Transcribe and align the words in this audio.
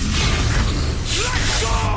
Let's 0.00 1.62
go! 1.62 1.87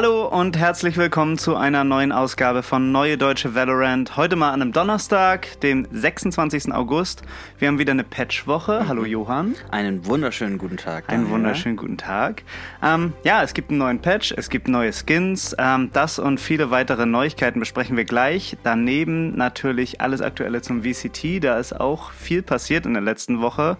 Hallo 0.00 0.28
und 0.28 0.56
herzlich 0.56 0.96
willkommen 0.96 1.38
zu 1.38 1.56
einer 1.56 1.82
neuen 1.82 2.12
Ausgabe 2.12 2.62
von 2.62 2.92
Neue 2.92 3.18
Deutsche 3.18 3.56
Valorant. 3.56 4.16
Heute 4.16 4.36
mal 4.36 4.52
an 4.52 4.62
einem 4.62 4.70
Donnerstag, 4.70 5.58
dem 5.60 5.88
26. 5.90 6.72
August. 6.72 7.22
Wir 7.58 7.66
haben 7.66 7.80
wieder 7.80 7.90
eine 7.90 8.04
Patch-Woche. 8.04 8.86
Hallo 8.86 9.04
Johann. 9.04 9.56
Einen 9.72 10.06
wunderschönen 10.06 10.56
guten 10.56 10.76
Tag. 10.76 11.08
Einen 11.08 11.24
Daniel. 11.24 11.32
wunderschönen 11.32 11.76
guten 11.76 11.98
Tag. 11.98 12.44
Ähm, 12.80 13.12
ja, 13.24 13.42
es 13.42 13.54
gibt 13.54 13.70
einen 13.70 13.80
neuen 13.80 13.98
Patch, 13.98 14.32
es 14.36 14.50
gibt 14.50 14.68
neue 14.68 14.92
Skins. 14.92 15.56
Ähm, 15.58 15.90
das 15.92 16.20
und 16.20 16.38
viele 16.38 16.70
weitere 16.70 17.04
Neuigkeiten 17.04 17.58
besprechen 17.58 17.96
wir 17.96 18.04
gleich. 18.04 18.56
Daneben 18.62 19.36
natürlich 19.36 20.00
alles 20.00 20.22
Aktuelle 20.22 20.62
zum 20.62 20.84
VCT. 20.84 21.42
Da 21.42 21.58
ist 21.58 21.72
auch 21.72 22.12
viel 22.12 22.42
passiert 22.42 22.86
in 22.86 22.92
der 22.92 23.02
letzten 23.02 23.40
Woche. 23.40 23.76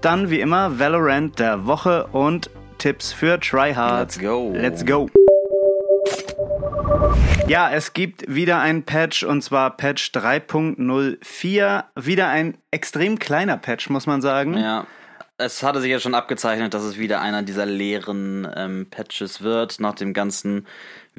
Dann 0.00 0.30
wie 0.30 0.40
immer 0.40 0.78
Valorant 0.78 1.38
der 1.38 1.66
Woche 1.66 2.06
und 2.12 2.48
Tipps 2.78 3.12
für 3.12 3.38
Tryhard. 3.38 4.00
Let's 4.00 4.18
go. 4.18 4.52
Let's 4.54 4.86
go. 4.86 5.10
Ja, 7.46 7.70
es 7.70 7.92
gibt 7.92 8.32
wieder 8.32 8.60
ein 8.60 8.84
Patch 8.84 9.22
und 9.24 9.42
zwar 9.42 9.76
Patch 9.76 10.12
3.04. 10.12 11.84
Wieder 11.96 12.28
ein 12.28 12.56
extrem 12.70 13.18
kleiner 13.18 13.56
Patch, 13.56 13.90
muss 13.90 14.06
man 14.06 14.22
sagen. 14.22 14.56
Ja. 14.56 14.86
Es 15.36 15.62
hatte 15.62 15.80
sich 15.80 15.90
ja 15.90 15.98
schon 15.98 16.14
abgezeichnet, 16.14 16.74
dass 16.74 16.82
es 16.82 16.98
wieder 16.98 17.22
einer 17.22 17.42
dieser 17.42 17.64
leeren 17.64 18.46
ähm, 18.54 18.88
Patches 18.90 19.40
wird, 19.40 19.80
nach 19.80 19.94
dem 19.94 20.12
ganzen 20.12 20.66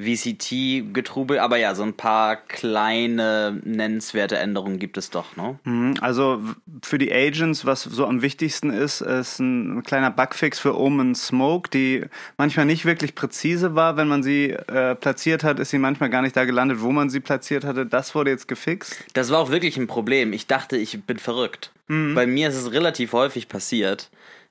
VCT-Getrubel. 0.02 1.38
Aber 1.38 1.56
ja, 1.56 1.74
so 1.74 1.82
ein 1.82 1.94
paar 1.94 2.36
kleine, 2.36 3.60
nennenswerte 3.64 4.38
Änderungen 4.38 4.78
gibt 4.78 4.96
es 4.98 5.10
doch, 5.10 5.36
ne? 5.36 5.58
Mhm, 5.64 5.94
Also 6.00 6.40
für 6.82 6.98
die 6.98 7.12
Agents, 7.12 7.64
was 7.64 7.82
so 7.82 8.06
am 8.06 8.22
wichtigsten 8.22 8.70
ist, 8.70 9.00
ist 9.00 9.38
ein 9.38 9.82
kleiner 9.82 10.10
Bugfix 10.10 10.58
für 10.58 10.78
Omen 10.78 11.14
Smoke, 11.14 11.70
die 11.70 12.04
manchmal 12.36 12.66
nicht 12.66 12.84
wirklich 12.84 13.14
präzise 13.14 13.74
war. 13.74 13.96
Wenn 13.96 14.08
man 14.08 14.22
sie 14.22 14.50
äh, 14.50 14.94
platziert 14.94 15.44
hat, 15.44 15.58
ist 15.58 15.70
sie 15.70 15.78
manchmal 15.78 16.10
gar 16.10 16.22
nicht 16.22 16.36
da 16.36 16.44
gelandet, 16.44 16.80
wo 16.80 16.92
man 16.92 17.10
sie 17.10 17.20
platziert 17.20 17.64
hatte. 17.64 17.86
Das 17.86 18.14
wurde 18.14 18.30
jetzt 18.30 18.48
gefixt. 18.48 18.96
Das 19.14 19.30
war 19.30 19.38
auch 19.38 19.50
wirklich 19.50 19.76
ein 19.76 19.86
Problem. 19.86 20.32
Ich 20.32 20.46
dachte, 20.46 20.76
ich 20.76 21.02
bin 21.02 21.18
verrückt. 21.18 21.70
Bei 21.88 22.26
mir 22.26 22.48
ist 22.48 22.56
es 22.56 22.72
relativ 22.72 23.12
häufig 23.12 23.48
passiert, 23.48 24.08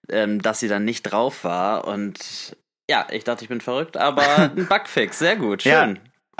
ähm, 0.09 0.43
dass 0.43 0.59
sie 0.59 0.67
dann 0.67 0.85
nicht 0.85 1.01
drauf 1.03 1.43
war. 1.43 1.87
Und 1.87 2.55
ja, 2.91 3.07
ich 3.09 3.23
dachte, 3.23 3.45
ich 3.45 3.49
bin 3.49 3.61
verrückt, 3.61 3.95
aber 3.95 4.37
ein 4.37 4.67
Bugfix, 4.67 5.17
sehr 5.17 5.37
gut, 5.37 5.63
schön. 5.63 5.71
Ja. 5.71 5.93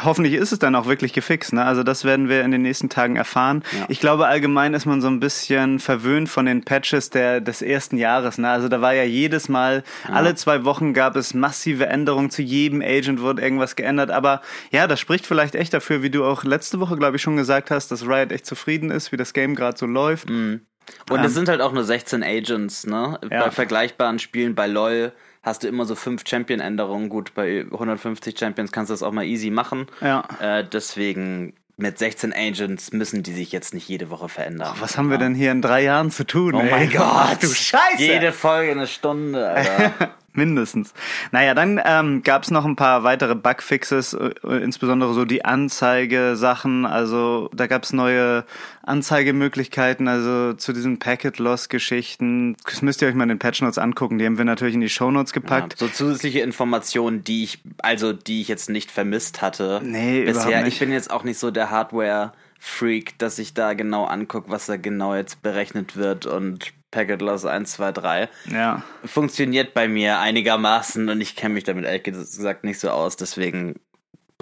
Hoffentlich 0.04 0.34
ist 0.34 0.52
es 0.52 0.58
dann 0.58 0.74
auch 0.76 0.88
wirklich 0.88 1.14
gefixt. 1.14 1.54
Ne? 1.54 1.64
Also 1.64 1.84
das 1.84 2.04
werden 2.04 2.28
wir 2.28 2.42
in 2.42 2.52
den 2.52 2.64
nächsten 2.64 2.90
Tagen 2.90 3.18
erfahren. 3.18 3.64
Ich 3.88 4.00
glaube, 4.00 4.26
allgemein 4.26 4.74
ist 4.74 4.88
man 4.88 5.00
so 5.00 5.08
ein 5.08 5.20
bisschen 5.20 5.80
verwöhnt 5.80 6.28
von 6.28 6.48
den 6.48 6.64
Patches 6.64 7.12
der, 7.12 7.40
des 7.40 7.62
ersten 7.62 7.98
Jahres. 7.98 8.40
Ne? 8.40 8.50
Also 8.50 8.68
da 8.68 8.82
war 8.82 8.94
ja 8.96 9.04
jedes 9.04 9.48
Mal, 9.48 9.84
alle 10.12 10.34
zwei 10.34 10.66
Wochen 10.66 10.94
gab 10.94 11.16
es 11.18 11.36
massive 11.36 11.86
Änderungen. 11.86 12.32
Zu 12.32 12.42
jedem 12.42 12.82
Agent 12.82 13.22
wurde 13.22 13.44
irgendwas 13.44 13.76
geändert. 13.76 14.10
Aber 14.10 14.42
ja, 14.72 14.88
das 14.88 15.00
spricht 15.00 15.28
vielleicht 15.28 15.54
echt 15.54 15.74
dafür, 15.74 16.02
wie 16.02 16.10
du 16.10 16.26
auch 16.26 16.44
letzte 16.44 16.80
Woche, 16.80 16.98
glaube 16.98 17.18
ich, 17.18 17.22
schon 17.22 17.36
gesagt 17.36 17.70
hast, 17.70 17.92
dass 17.92 18.08
Riot 18.08 18.32
echt 18.32 18.48
zufrieden 18.48 18.90
ist, 18.90 19.12
wie 19.12 19.18
das 19.18 19.34
Game 19.34 19.54
gerade 19.56 19.78
so 19.78 19.86
läuft. 19.86 20.28
Und 20.30 20.66
es 21.10 21.34
sind 21.34 21.48
halt 21.48 21.62
auch 21.62 21.74
nur 21.74 21.84
16 21.84 22.24
Agents, 22.24 22.88
ne? 22.88 23.20
Ja. 23.30 23.44
Bei 23.44 23.52
vergleichbaren 23.52 24.18
Spielen 24.18 24.56
bei 24.56 24.66
LoL 24.66 25.14
hast 25.44 25.64
du 25.64 25.67
immer 25.67 25.86
so 25.86 25.95
fünf 25.95 26.23
Champion-Änderungen. 26.28 27.09
Gut, 27.09 27.34
bei 27.34 27.66
150 27.72 28.38
Champions 28.38 28.72
kannst 28.72 28.89
du 28.89 28.94
das 28.94 29.03
auch 29.03 29.11
mal 29.11 29.25
easy 29.25 29.50
machen. 29.50 29.88
Ja. 30.02 30.23
Äh, 30.39 30.66
deswegen 30.67 31.53
mit 31.78 31.98
16 31.98 32.33
Agents 32.33 32.92
müssen 32.92 33.23
die 33.23 33.33
sich 33.33 33.52
jetzt 33.52 33.73
nicht 33.73 33.88
jede 33.88 34.10
Woche 34.10 34.30
verändern. 34.30 34.76
Was 34.80 34.98
haben 34.98 35.10
wir 35.10 35.17
denn 35.17 35.33
hier 35.33 35.52
in 35.52 35.61
drei 35.61 35.83
Jahren 35.83 36.11
zu 36.11 36.26
tun? 36.26 36.54
Oh 36.54 36.60
ey? 36.60 36.70
mein 36.70 36.89
Gott! 36.92 37.02
Ach, 37.04 37.36
du 37.36 37.48
Scheiße! 37.48 37.98
Jede 37.98 38.32
Folge 38.32 38.71
eine 38.71 38.88
Stunde, 38.88 39.49
Alter. 39.49 40.16
Mindestens. 40.33 40.93
Naja, 41.31 41.53
dann 41.53 41.80
ähm, 41.83 42.23
gab 42.23 42.43
es 42.43 42.52
noch 42.52 42.64
ein 42.65 42.77
paar 42.77 43.03
weitere 43.03 43.36
Bugfixes, 43.36 44.14
äh, 44.14 44.30
insbesondere 44.61 45.14
so 45.14 45.25
die 45.25 45.43
Anzeigesachen. 45.43 46.86
Also 46.86 47.49
da 47.53 47.67
gab 47.67 47.83
es 47.83 47.92
neue 47.92 48.45
Anzeigemöglichkeiten, 48.83 50.08
also 50.08 50.53
zu 50.53 50.71
diesen 50.73 50.99
Packet-Loss-Geschichten. 50.99 52.55
Das 52.65 52.81
müsst 52.81 53.02
ihr 53.02 53.09
euch 53.09 53.14
mal 53.15 53.23
in 53.23 53.30
den 53.30 53.39
Patch 53.39 53.61
Notes 53.61 53.77
angucken. 53.77 54.17
Die 54.19 54.25
haben 54.25 54.37
wir 54.37 54.45
natürlich 54.45 54.75
in 54.75 54.81
die 54.81 54.89
Show 54.89 55.11
Notes 55.11 55.31
Ja, 55.33 55.42
gepackt. 55.42 55.77
so 55.77 55.87
zusätzliche 55.87 56.39
Informationen, 56.39 57.23
die 57.23 57.43
ich, 57.43 57.59
also 57.80 58.13
die 58.13 58.42
ich 58.42 58.48
jetzt 58.48 58.69
nicht 58.69 58.89
vermisst 58.89 59.42
hatte. 59.42 59.81
Nee, 59.83 60.23
bisher. 60.23 60.45
überhaupt 60.45 60.65
nicht. 60.65 60.73
Ich 60.75 60.80
bin 60.80 60.92
jetzt 60.93 61.11
auch 61.11 61.23
nicht 61.23 61.39
so 61.39 61.52
der 61.52 61.71
Hardware-Freak, 61.71 63.17
dass 63.17 63.37
ich 63.39 63.53
da 63.53 63.73
genau 63.73 64.05
angucke, 64.05 64.49
was 64.49 64.65
da 64.67 64.77
genau 64.77 65.13
jetzt 65.15 65.42
berechnet 65.42 65.98
wird 65.98 66.25
und 66.25 66.71
Packet 66.92 67.22
Loss 67.22 67.46
1, 67.46 67.72
2, 67.72 67.92
3. 67.94 68.30
Ja. 68.52 68.84
Funktioniert 69.06 69.74
bei 69.74 69.88
mir 69.88 70.20
einigermaßen 70.20 71.10
und 71.10 71.22
ich 71.22 71.36
kenne 71.36 71.56
mich 71.56 71.64
damit 71.64 71.86
ehrlich 71.86 72.04
gesagt 72.04 72.64
nicht 72.64 72.80
so 72.80 72.90
aus, 72.90 73.16
deswegen 73.16 73.80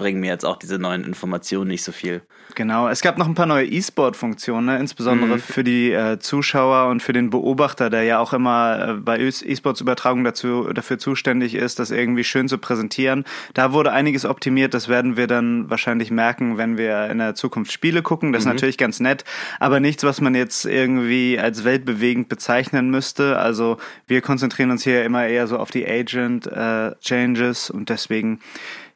bringen 0.00 0.20
mir 0.20 0.28
jetzt 0.28 0.46
auch 0.46 0.56
diese 0.56 0.78
neuen 0.78 1.04
Informationen 1.04 1.68
nicht 1.68 1.84
so 1.84 1.92
viel. 1.92 2.22
Genau, 2.54 2.88
es 2.88 3.02
gab 3.02 3.18
noch 3.18 3.26
ein 3.26 3.34
paar 3.34 3.46
neue 3.46 3.66
E-Sport-Funktionen, 3.66 4.66
ne? 4.66 4.78
insbesondere 4.78 5.38
für 5.38 5.62
die 5.62 5.92
äh, 5.92 6.18
Zuschauer 6.18 6.88
und 6.90 7.02
für 7.02 7.12
den 7.12 7.28
Beobachter, 7.28 7.90
der 7.90 8.04
ja 8.04 8.18
auch 8.18 8.32
immer 8.32 8.88
äh, 8.88 8.92
bei 8.94 9.20
E-Sports-Übertragungen 9.20 10.24
dazu 10.24 10.72
dafür 10.72 10.98
zuständig 10.98 11.54
ist, 11.54 11.78
das 11.78 11.90
irgendwie 11.90 12.24
schön 12.24 12.48
zu 12.48 12.56
präsentieren. 12.56 13.24
Da 13.52 13.72
wurde 13.72 13.92
einiges 13.92 14.24
optimiert, 14.24 14.72
das 14.72 14.88
werden 14.88 15.18
wir 15.18 15.26
dann 15.26 15.68
wahrscheinlich 15.68 16.10
merken, 16.10 16.56
wenn 16.56 16.78
wir 16.78 17.06
in 17.10 17.18
der 17.18 17.34
Zukunft 17.34 17.70
Spiele 17.70 18.00
gucken. 18.00 18.32
Das 18.32 18.42
ist 18.42 18.46
natürlich 18.46 18.78
ganz 18.78 19.00
nett, 19.00 19.24
aber 19.58 19.80
nichts, 19.80 20.02
was 20.02 20.22
man 20.22 20.34
jetzt 20.34 20.64
irgendwie 20.64 21.38
als 21.38 21.64
weltbewegend 21.64 22.30
bezeichnen 22.30 22.90
müsste. 22.90 23.38
Also 23.38 23.76
wir 24.06 24.22
konzentrieren 24.22 24.70
uns 24.70 24.82
hier 24.82 25.04
immer 25.04 25.26
eher 25.26 25.46
so 25.46 25.58
auf 25.58 25.70
die 25.70 25.86
Agent-Changes 25.86 27.68
und 27.70 27.90
deswegen 27.90 28.40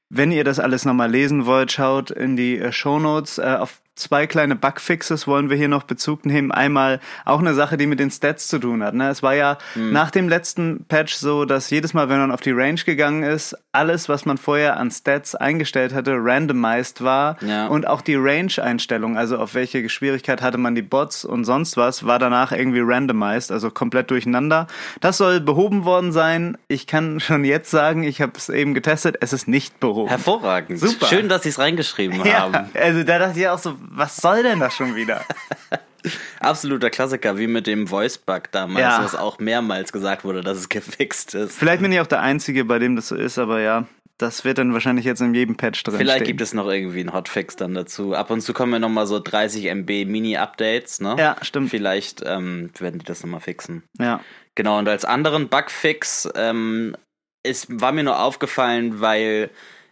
wenn 0.09 0.33
ihr 0.33 0.45
das 0.45 0.59
alles 0.59 0.85
nochmal 0.85 1.11
lesen 1.11 1.47
wollt, 1.47 1.73
schaut 1.73 2.11
in 2.11 2.37
die 2.37 2.59
äh, 2.59 2.73
Shownotes. 2.73 3.39
Äh, 3.39 3.57
auf 3.61 3.81
zwei 3.97 4.27
kleine 4.27 4.57
Bugfixes 4.57 5.27
wollen 5.27 5.51
wir 5.51 5.57
hier 5.57 5.69
noch 5.69 5.85
Bezug 5.85 6.27
nehmen. 6.27 6.51
Einmal 6.53 7.01
auch 7.25 7.39
eine 7.41 7.55
Sache, 7.55 7.77
die 7.77 7.87
mit 7.87 8.01
den 8.01 8.11
Stats 8.11 8.49
zu 8.49 8.59
tun 8.59 8.83
hat. 8.83 8.95
Ne? 8.95 9.09
Es 9.09 9.23
war 9.23 9.35
ja 9.35 9.59
nach 9.77 10.11
dem 10.11 10.29
letzten 10.29 10.85
Patch 10.89 11.15
so, 11.15 11.45
dass 11.45 11.71
jedes 11.71 11.95
Mal, 11.95 12.09
wenn 12.09 12.19
man 12.19 12.31
auf 12.33 12.41
die 12.41 12.51
Range 12.53 12.81
gegangen 12.85 13.23
ist, 13.23 13.57
alles, 13.73 14.09
was 14.09 14.25
man 14.25 14.39
vorher 14.39 14.77
an 14.77 14.91
Stats 14.91 15.35
eingestellt 15.35 15.95
hatte, 15.95 16.17
randomized 16.17 17.03
war. 17.03 17.37
Ja. 17.43 17.67
Und 17.67 17.87
auch 17.87 18.01
die 18.01 18.15
Range-Einstellung, 18.17 19.17
also 19.17 19.39
auf 19.39 19.55
welche 19.55 19.89
Schwierigkeit 19.89 20.43
hatte 20.43 20.59
man 20.59 20.75
die 20.75 20.83
Bots 20.83 21.25
und 21.25 21.45
sonst 21.45 21.77
was, 21.77 22.07
war 22.07 22.19
danach 22.19 22.53
irgendwie 22.53 22.81
randomized, 22.83 23.51
also 23.51 23.71
komplett 23.71 24.11
durcheinander. 24.11 24.67
Das 25.01 25.19
soll 25.19 25.41
behoben 25.41 25.85
worden 25.85 26.13
sein. 26.13 26.57
Ich 26.69 26.87
kann 26.87 27.21
schon 27.21 27.45
jetzt 27.45 27.71
sagen, 27.71 28.03
ich 28.05 28.21
habe 28.21 28.33
es 28.37 28.49
eben 28.49 28.75
getestet, 28.75 29.17
es 29.21 29.33
ist 29.33 29.49
nicht 29.49 29.81
behoben. 29.81 30.09
Hervorragend. 30.09 30.79
Super. 30.79 31.07
Schön, 31.07 31.29
dass 31.29 31.43
sie 31.43 31.49
es 31.51 31.59
reingeschrieben 31.59 32.21
Ja, 32.25 32.41
haben. 32.53 32.71
also 32.75 33.03
da 33.03 33.19
dachte 33.19 33.39
ich 33.39 33.49
auch 33.49 33.59
so, 33.59 33.77
was 33.91 34.17
soll 34.17 34.43
denn 34.43 34.61
das 34.61 34.75
schon 34.75 34.95
wieder? 34.97 35.25
Absoluter 36.41 36.91
Klassiker, 36.91 37.39
wie 37.39 37.47
mit 37.47 37.67
dem 37.67 37.87
Voice-Bug 37.87 38.51
damals, 38.53 38.81
Ja. 38.81 39.03
was 39.05 39.15
auch 39.15 39.39
mehrmals 39.39 39.93
gesagt 39.93 40.25
wurde, 40.25 40.43
dass 40.43 40.59
es 40.59 40.69
gefixt 40.69 41.35
ist. 41.35 41.57
Vielleicht 41.59 41.81
bin 41.83 41.93
ich 41.93 42.01
auch 42.01 42.07
der 42.07 42.21
Einzige, 42.21 42.65
bei 42.67 42.79
dem 42.79 42.95
das 42.97 43.09
so 43.09 43.17
ist, 43.17 43.39
aber 43.39 43.61
ja, 43.61 43.87
das 44.19 44.45
wird 44.45 44.59
dann 44.59 44.73
wahrscheinlich 44.75 45.07
jetzt 45.07 45.21
in 45.23 45.35
jedem 45.35 45.57
Patch 45.57 45.83
drin 45.83 45.97
Vielleicht 45.97 46.19
stehen. 46.19 46.27
gibt 46.27 46.41
es 46.43 46.53
noch 46.53 46.69
irgendwie 46.69 47.01
einen 47.01 47.15
Hotfix 47.15 47.57
dann 47.57 47.75
dazu. 47.75 48.15
Ab 48.15 48.31
und 48.31 48.43
zu 48.43 48.53
kommen 48.53 48.73
ja 48.75 48.79
nochmal 48.79 49.07
so 49.07 49.19
30 49.19 49.65
MB 49.67 50.05
Mini-Updates, 50.07 51.01
ne? 51.01 51.17
Ja, 51.19 51.37
stimmt. 51.43 51.71
Vielleicht 51.71 52.23
ähm, 52.25 52.71
werden 52.79 52.99
die 53.01 53.07
das 53.07 53.23
nochmal 53.23 53.41
fixen. 53.41 53.83
Ja. 53.99 54.21
Genau, 54.55 54.79
und 54.79 54.89
als 54.89 55.05
anderen 55.05 55.49
Bugfix 55.49 56.29
ähm, 56.37 56.97
ist, 57.43 57.81
war 57.81 57.93
mir 57.93 58.05
nur 58.05 58.21
aufgefallen, 58.21 59.01
weil 59.01 59.51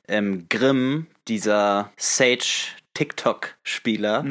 ähm, 0.09 0.47
Grimm, 0.51 1.07
dieser 1.27 1.91
Sage 1.97 2.45
TikTok-Spieler, 2.95 4.25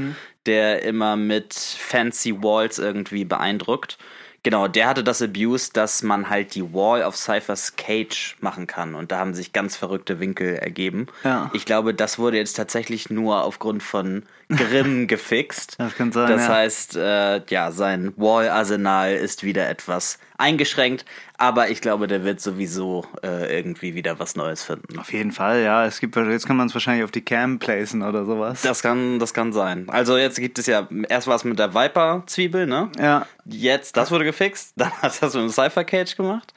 der 0.46 0.84
immer 0.84 1.16
mit 1.16 1.54
fancy 1.54 2.42
Walls 2.42 2.80
irgendwie 2.80 3.26
beeindruckt, 3.26 3.98
genau, 4.44 4.68
der 4.68 4.88
hatte 4.88 5.04
das 5.04 5.22
Abuse, 5.22 5.72
dass 5.74 6.04
man 6.04 6.30
halt 6.30 6.56
die 6.56 6.74
Wall 6.74 7.04
auf 7.04 7.16
Cyphers 7.16 7.76
Cage 7.76 8.38
machen 8.40 8.68
kann. 8.68 8.96
Und 8.96 9.12
da 9.12 9.20
haben 9.20 9.34
sich 9.34 9.54
ganz 9.54 9.76
verrückte 9.76 10.20
Winkel 10.20 10.56
ergeben. 10.56 11.08
Ja. 11.24 11.50
Ich 11.54 11.66
glaube, 11.66 11.94
das 11.94 12.20
wurde 12.20 12.38
jetzt 12.38 12.54
tatsächlich 12.54 13.10
nur 13.10 13.44
aufgrund 13.44 13.84
von 13.84 14.24
Grimm 14.56 15.08
gefixt. 15.08 15.76
Das 15.78 15.96
kann 15.96 16.12
sein, 16.12 16.30
Das 16.30 16.48
ja. 16.48 16.54
heißt, 16.54 16.96
äh, 16.96 17.42
ja, 17.50 17.72
sein 17.72 18.14
Wall-Arsenal 18.18 19.14
ist 19.14 19.44
wieder 19.44 19.70
etwas 19.70 20.20
eingeschränkt, 20.38 21.06
aber 21.38 21.70
ich 21.70 21.82
glaube, 21.82 22.08
der 22.08 22.24
wird 22.24 22.42
sowieso 22.42 23.06
äh, 23.24 23.56
irgendwie 23.56 23.96
wieder 23.96 24.20
was 24.20 24.36
Neues 24.36 24.64
finden. 24.64 25.00
Auf 25.00 25.14
jeden 25.14 25.32
Fall, 25.32 25.62
ja. 25.62 25.86
Es 25.86 26.00
gibt 26.00 26.16
jetzt 26.16 26.48
kann 26.48 26.58
man 26.58 26.68
es 26.68 26.74
wahrscheinlich 26.74 27.04
auf 27.04 27.12
die 27.12 27.22
Cam 27.22 27.60
placen 27.60 28.02
oder 28.02 28.26
sowas. 28.26 28.62
Das 28.62 28.82
kann, 28.82 29.20
das 29.20 29.34
kann 29.34 29.54
sein. 29.54 29.88
Also 29.90 30.18
jetzt 30.18 30.40
gibt 30.40 30.60
es 30.60 30.66
ja 30.66 30.88
erst 31.10 31.28
was 31.28 31.44
mit 31.44 31.60
der 31.60 31.74
Viper-Zwiebel, 31.74 32.66
ne? 32.68 32.90
Ja. 33.00 33.26
Jetzt, 33.46 33.98
das 33.98 34.12
wurde 34.12 34.26
gefixt, 34.26 34.74
dann 34.76 34.92
hat 35.02 35.22
das 35.22 35.34
mit 35.34 35.44
dem 35.44 35.50
Cypher 35.50 35.84
Cage 35.84 36.16
gemacht. 36.16 36.54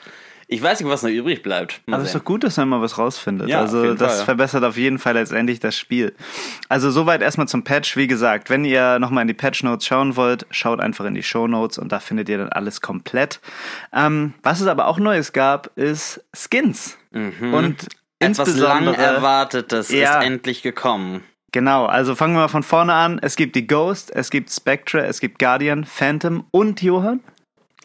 Ich 0.46 0.62
weiß 0.62 0.80
nicht, 0.80 0.88
was 0.88 1.02
noch 1.02 1.10
übrig 1.10 1.42
bleibt. 1.42 1.80
Mal 1.86 1.96
Aber 1.96 2.02
es 2.02 2.10
ist 2.10 2.14
doch 2.14 2.24
gut, 2.24 2.44
dass 2.44 2.56
man 2.56 2.68
mal 2.68 2.80
was 2.80 2.98
rausfindet. 2.98 3.48
Ja, 3.48 3.60
also 3.60 3.94
das 3.94 4.16
Fall, 4.16 4.24
verbessert 4.24 4.64
auf 4.64 4.76
jeden 4.76 4.98
Fall 4.98 5.14
letztendlich 5.14 5.60
das 5.60 5.76
Spiel. 5.76 6.14
Also 6.68 6.90
soweit 6.90 7.22
erstmal 7.22 7.48
zum 7.48 7.64
Patch. 7.64 7.96
Wie 7.96 8.06
gesagt, 8.06 8.50
wenn 8.50 8.64
ihr 8.64 8.98
nochmal 8.98 9.22
in 9.22 9.28
die 9.28 9.34
Patch 9.34 9.62
Notes 9.62 9.86
schauen 9.86 10.16
wollt, 10.16 10.46
schaut 10.50 10.80
einfach 10.80 11.04
in 11.06 11.14
die 11.14 11.22
Show 11.22 11.46
Notes 11.46 11.78
und 11.78 11.92
da 11.92 12.00
findet 12.00 12.28
ihr 12.28 12.38
dann 12.38 12.50
alles 12.50 12.80
komplett. 12.80 13.40
Ähm, 13.92 14.34
was 14.42 14.60
es 14.60 14.66
aber 14.66 14.86
auch 14.86 14.98
Neues 14.98 15.32
gab, 15.32 15.70
ist 15.76 16.22
Skins. 16.34 16.98
Mhm. 17.12 17.54
Und 17.54 17.86
etwas 18.18 18.56
lang 18.56 18.92
erwartetes 18.94 19.90
ja, 19.90 20.20
ist 20.20 20.26
endlich 20.26 20.62
gekommen. 20.62 21.22
Genau, 21.52 21.86
also 21.86 22.16
fangen 22.16 22.34
wir 22.34 22.40
mal 22.40 22.48
von 22.48 22.64
vorne 22.64 22.94
an. 22.94 23.20
Es 23.22 23.36
gibt 23.36 23.54
die 23.54 23.66
Ghost, 23.68 24.10
es 24.12 24.30
gibt 24.30 24.50
Spectre, 24.50 25.06
es 25.06 25.20
gibt 25.20 25.38
Guardian, 25.38 25.84
Phantom 25.84 26.44
und 26.50 26.82
Johann. 26.82 27.20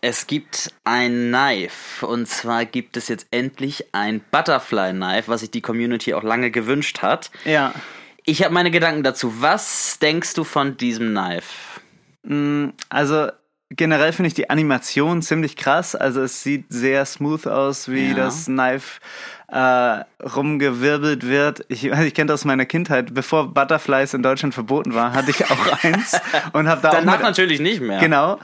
Es 0.01 0.27
gibt 0.27 0.73
ein 0.83 1.29
Knife 1.29 2.05
und 2.05 2.27
zwar 2.27 2.65
gibt 2.65 2.95
es 2.97 3.07
jetzt 3.07 3.27
endlich 3.31 3.85
ein 3.91 4.21
Butterfly 4.31 4.91
Knife, 4.91 5.27
was 5.27 5.41
sich 5.41 5.51
die 5.51 5.61
Community 5.61 6.13
auch 6.13 6.23
lange 6.23 6.51
gewünscht 6.51 7.01
hat. 7.01 7.31
Ja. 7.45 7.73
Ich 8.25 8.43
habe 8.43 8.53
meine 8.53 8.71
Gedanken 8.71 9.03
dazu. 9.03 9.41
Was 9.41 9.99
denkst 9.99 10.33
du 10.35 10.43
von 10.43 10.77
diesem 10.77 11.09
Knife? 11.09 11.81
Mm, 12.23 12.69
also 12.89 13.29
generell 13.69 14.13
finde 14.13 14.27
ich 14.27 14.33
die 14.33 14.49
Animation 14.49 15.21
ziemlich 15.21 15.55
krass. 15.55 15.95
Also 15.95 16.21
es 16.21 16.43
sieht 16.43 16.65
sehr 16.69 17.05
smooth 17.05 17.47
aus, 17.47 17.89
wie 17.89 18.09
ja. 18.09 18.15
das 18.15 18.45
Knife 18.45 18.99
äh, 19.47 20.03
rumgewirbelt 20.23 21.27
wird. 21.27 21.65
Ich, 21.69 21.83
ich 21.85 22.13
kenne 22.13 22.27
das 22.27 22.41
aus 22.41 22.45
meiner 22.45 22.65
Kindheit. 22.65 23.13
Bevor 23.13 23.53
Butterflies 23.53 24.13
in 24.13 24.23
Deutschland 24.23 24.53
verboten 24.53 24.93
war, 24.93 25.13
hatte 25.13 25.31
ich 25.31 25.49
auch 25.49 25.83
eins 25.83 26.19
und 26.53 26.67
habe 26.67 26.81
da 26.81 26.91
Danach 26.91 27.13
auch 27.13 27.17
mit, 27.17 27.27
natürlich 27.27 27.59
nicht 27.59 27.81
mehr. 27.81 27.99
Genau. 27.99 28.39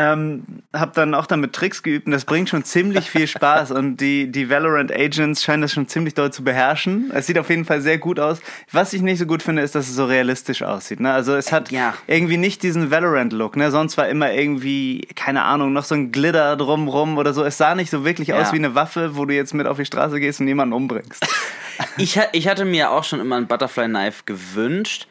Ähm, 0.00 0.44
hab 0.72 0.94
dann 0.94 1.12
auch 1.12 1.26
damit 1.26 1.54
Tricks 1.54 1.82
geübt 1.82 2.06
und 2.06 2.12
das 2.12 2.24
bringt 2.24 2.48
schon 2.48 2.62
ziemlich 2.62 3.10
viel 3.10 3.26
Spaß 3.26 3.72
und 3.72 3.96
die, 3.96 4.30
die 4.30 4.48
Valorant 4.48 4.92
Agents 4.92 5.42
scheinen 5.42 5.62
das 5.62 5.72
schon 5.72 5.88
ziemlich 5.88 6.14
doll 6.14 6.32
zu 6.32 6.44
beherrschen. 6.44 7.10
Es 7.12 7.26
sieht 7.26 7.36
auf 7.36 7.50
jeden 7.50 7.64
Fall 7.64 7.80
sehr 7.80 7.98
gut 7.98 8.20
aus. 8.20 8.38
Was 8.70 8.92
ich 8.92 9.02
nicht 9.02 9.18
so 9.18 9.26
gut 9.26 9.42
finde, 9.42 9.62
ist, 9.62 9.74
dass 9.74 9.88
es 9.88 9.96
so 9.96 10.04
realistisch 10.04 10.62
aussieht. 10.62 11.00
Ne? 11.00 11.12
Also 11.12 11.34
es 11.34 11.50
hat 11.50 11.72
ja. 11.72 11.94
irgendwie 12.06 12.36
nicht 12.36 12.62
diesen 12.62 12.92
Valorant-Look. 12.92 13.56
Ne? 13.56 13.72
Sonst 13.72 13.96
war 13.96 14.06
immer 14.08 14.32
irgendwie, 14.32 15.08
keine 15.16 15.42
Ahnung, 15.42 15.72
noch 15.72 15.84
so 15.84 15.96
ein 15.96 16.12
Glitter 16.12 16.54
drumrum 16.54 17.18
oder 17.18 17.34
so. 17.34 17.42
Es 17.42 17.58
sah 17.58 17.74
nicht 17.74 17.90
so 17.90 18.04
wirklich 18.04 18.28
ja. 18.28 18.40
aus 18.40 18.52
wie 18.52 18.58
eine 18.58 18.76
Waffe, 18.76 19.16
wo 19.16 19.24
du 19.24 19.34
jetzt 19.34 19.52
mit 19.52 19.66
auf 19.66 19.78
die 19.78 19.84
Straße 19.84 20.20
gehst 20.20 20.38
und 20.40 20.46
jemanden 20.46 20.74
umbringst. 20.74 21.26
ich, 21.98 22.20
ich 22.30 22.46
hatte 22.46 22.64
mir 22.64 22.92
auch 22.92 23.02
schon 23.02 23.18
immer 23.18 23.34
ein 23.34 23.48
Butterfly 23.48 23.86
Knife 23.86 24.22
gewünscht. 24.26 25.08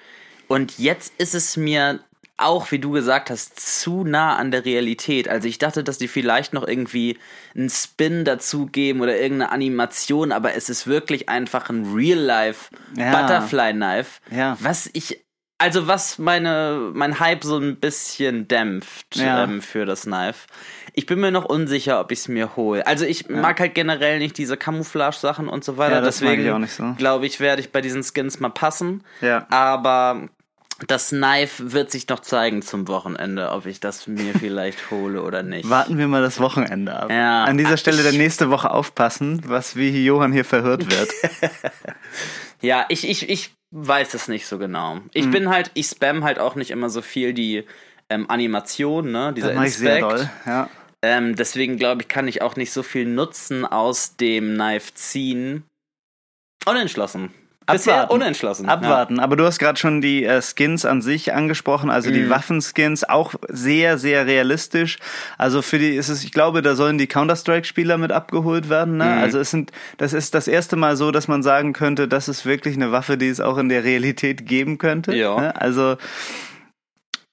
Und 0.48 0.80
jetzt 0.80 1.12
ist 1.18 1.36
es 1.36 1.58
mir 1.58 2.00
auch, 2.38 2.72
wie 2.72 2.80
du 2.80 2.92
gesagt 2.92 3.32
hast, 3.32 3.60
zu 3.60 4.04
nah 4.04 4.36
an 4.36 4.52
der 4.52 4.64
Realität. 4.64 5.28
Also 5.28 5.48
ich 5.48 5.58
dachte, 5.58 5.84
dass 5.84 5.98
die 5.98 6.08
vielleicht 6.08 6.54
noch 6.54 6.68
irgendwie 6.68 7.18
einen 7.56 7.70
Spin 7.70 8.26
dazugeben 8.26 9.02
oder 9.02 9.18
irgendeine 9.18 9.52
Animation, 9.52 10.32
aber 10.32 10.54
es 10.54 10.70
ist 10.70 10.86
wirklich 10.86 11.30
einfach 11.30 11.70
ein 11.70 11.92
Real-Life 11.94 12.70
ja. 12.96 13.12
Butterfly-Knife, 13.12 14.22
ja. 14.30 14.56
was 14.60 14.88
ich, 14.94 15.26
also 15.58 15.88
was 15.88 16.20
meine, 16.20 16.92
mein 16.94 17.20
Hype 17.20 17.44
so 17.44 17.58
ein 17.58 17.78
bisschen 17.78 18.48
dämpft 18.48 19.16
ja. 19.16 19.44
ähm, 19.44 19.64
für 19.64 19.86
das 19.86 20.04
Knife. 20.04 20.48
Ich 20.94 21.08
bin 21.08 21.20
mir 21.20 21.32
noch 21.32 21.46
unsicher, 21.46 22.00
ob 22.00 22.12
ich 22.12 22.20
es 22.20 22.28
mir 22.28 22.56
hole. 22.56 22.86
Also 22.86 23.06
ich 23.06 23.30
mag 23.30 23.60
halt 23.60 23.76
generell 23.76 24.20
nicht 24.20 24.38
diese 24.38 24.58
Camouflage-Sachen 24.58 25.48
und 25.48 25.64
so 25.64 25.78
weiter. 25.78 26.02
Deswegen 26.02 26.68
so. 26.68 26.94
glaube 26.98 27.28
ich, 27.28 27.40
werde 27.40 27.62
ich 27.62 27.72
bei 27.72 27.82
diesen 27.82 28.04
Skins 28.04 28.40
mal 28.40 28.50
passen. 28.50 29.04
Aber 29.50 30.28
das 30.86 31.10
Knife 31.10 31.72
wird 31.72 31.90
sich 31.90 32.08
noch 32.08 32.20
zeigen 32.20 32.62
zum 32.62 32.88
Wochenende, 32.88 33.52
ob 33.52 33.66
ich 33.66 33.80
das 33.80 34.08
mir 34.08 34.34
vielleicht 34.34 34.92
hole 34.92 35.24
oder 35.24 35.42
nicht. 35.42 35.70
Warten 35.70 35.98
wir 35.98 36.08
mal 36.08 36.22
das 36.22 36.40
Wochenende 36.40 36.96
ab. 36.96 37.10
Ja. 37.10 37.46
An 37.46 37.58
dieser 37.58 37.78
Stelle 37.78 38.04
der 38.04 38.12
nächste 38.14 38.50
Woche 38.50 38.70
aufpassen, 38.70 39.42
was 39.46 39.76
wie 39.76 39.90
Johann 40.06 40.32
hier 40.32 40.46
verhört 40.46 40.92
wird. 40.92 41.10
ja, 42.62 42.86
ich, 42.90 43.10
ich, 43.10 43.30
ich 43.30 43.56
weiß 43.72 44.14
es 44.14 44.28
nicht 44.28 44.46
so 44.46 44.60
genau. 44.60 45.00
Ich 45.14 45.26
hm. 45.26 45.32
bin 45.32 45.50
halt, 45.50 45.72
ich 45.74 45.88
spam 45.88 46.24
halt 46.24 46.38
auch 46.38 46.56
nicht 46.56 46.72
immer 46.72 46.90
so 46.90 47.02
viel 47.02 47.34
die 47.34 47.64
ähm, 48.10 48.30
Animation, 48.30 49.12
ne? 49.12 49.34
Dieser 49.34 49.54
das 49.54 49.66
Inspect. 49.66 49.74
Ich 49.74 49.78
sehr 49.78 50.00
doll, 50.00 50.30
ja. 50.46 50.70
Ähm, 51.02 51.36
deswegen 51.36 51.78
glaube 51.78 52.04
ich, 52.04 52.08
kann 52.08 52.28
ich 52.28 52.42
auch 52.42 52.56
nicht 52.56 52.72
so 52.72 52.84
viel 52.84 53.06
Nutzen 53.06 53.66
aus 53.66 54.16
dem 54.16 54.56
Knife 54.56 54.94
ziehen. 54.96 55.64
Unentschlossen. 56.66 57.32
Bisher 57.72 58.10
unentschlossen. 58.10 58.68
Abwarten. 58.68 59.18
Ja. 59.18 59.24
Aber 59.24 59.36
du 59.36 59.46
hast 59.46 59.60
gerade 59.60 59.78
schon 59.78 60.02
die 60.02 60.24
äh, 60.24 60.42
Skins 60.42 60.86
an 60.86 61.02
sich 61.02 61.34
angesprochen, 61.34 61.90
also 61.90 62.12
die 62.12 62.22
mhm. 62.22 62.30
Waffenskins, 62.30 63.04
auch 63.04 63.36
sehr, 63.50 63.98
sehr 63.98 64.26
realistisch. 64.26 64.98
Also 65.38 65.62
für 65.62 65.78
die 65.78 65.96
ist 65.96 66.10
es, 66.10 66.24
ich 66.24 66.32
glaube, 66.32 66.62
da 66.62 66.76
sollen 66.76 66.98
die 66.98 67.08
Counter-Strike-Spieler 67.08 67.98
mit 67.98 68.12
abgeholt 68.12 68.70
werden. 68.70 68.98
Ne? 68.98 69.06
Mhm. 69.06 69.22
Also 69.22 69.40
es 69.40 69.52
sind, 69.52 69.72
das 69.98 70.14
ist 70.14 70.34
das 70.34 70.48
erste 70.48 70.76
Mal 70.76 70.96
so, 70.96 71.12
dass 71.12 71.28
man 71.28 71.44
sagen 71.44 71.74
könnte, 71.74 72.08
das 72.08 72.28
ist 72.28 72.46
wirklich 72.46 72.76
eine 72.76 72.92
Waffe, 72.92 73.18
die 73.18 73.28
es 73.28 73.42
auch 73.42 73.58
in 73.58 73.70
der 73.70 73.84
Realität 73.84 74.46
geben 74.46 74.78
könnte. 74.78 75.16
Ja. 75.16 75.40
Ne? 75.40 75.62
Also 75.62 75.98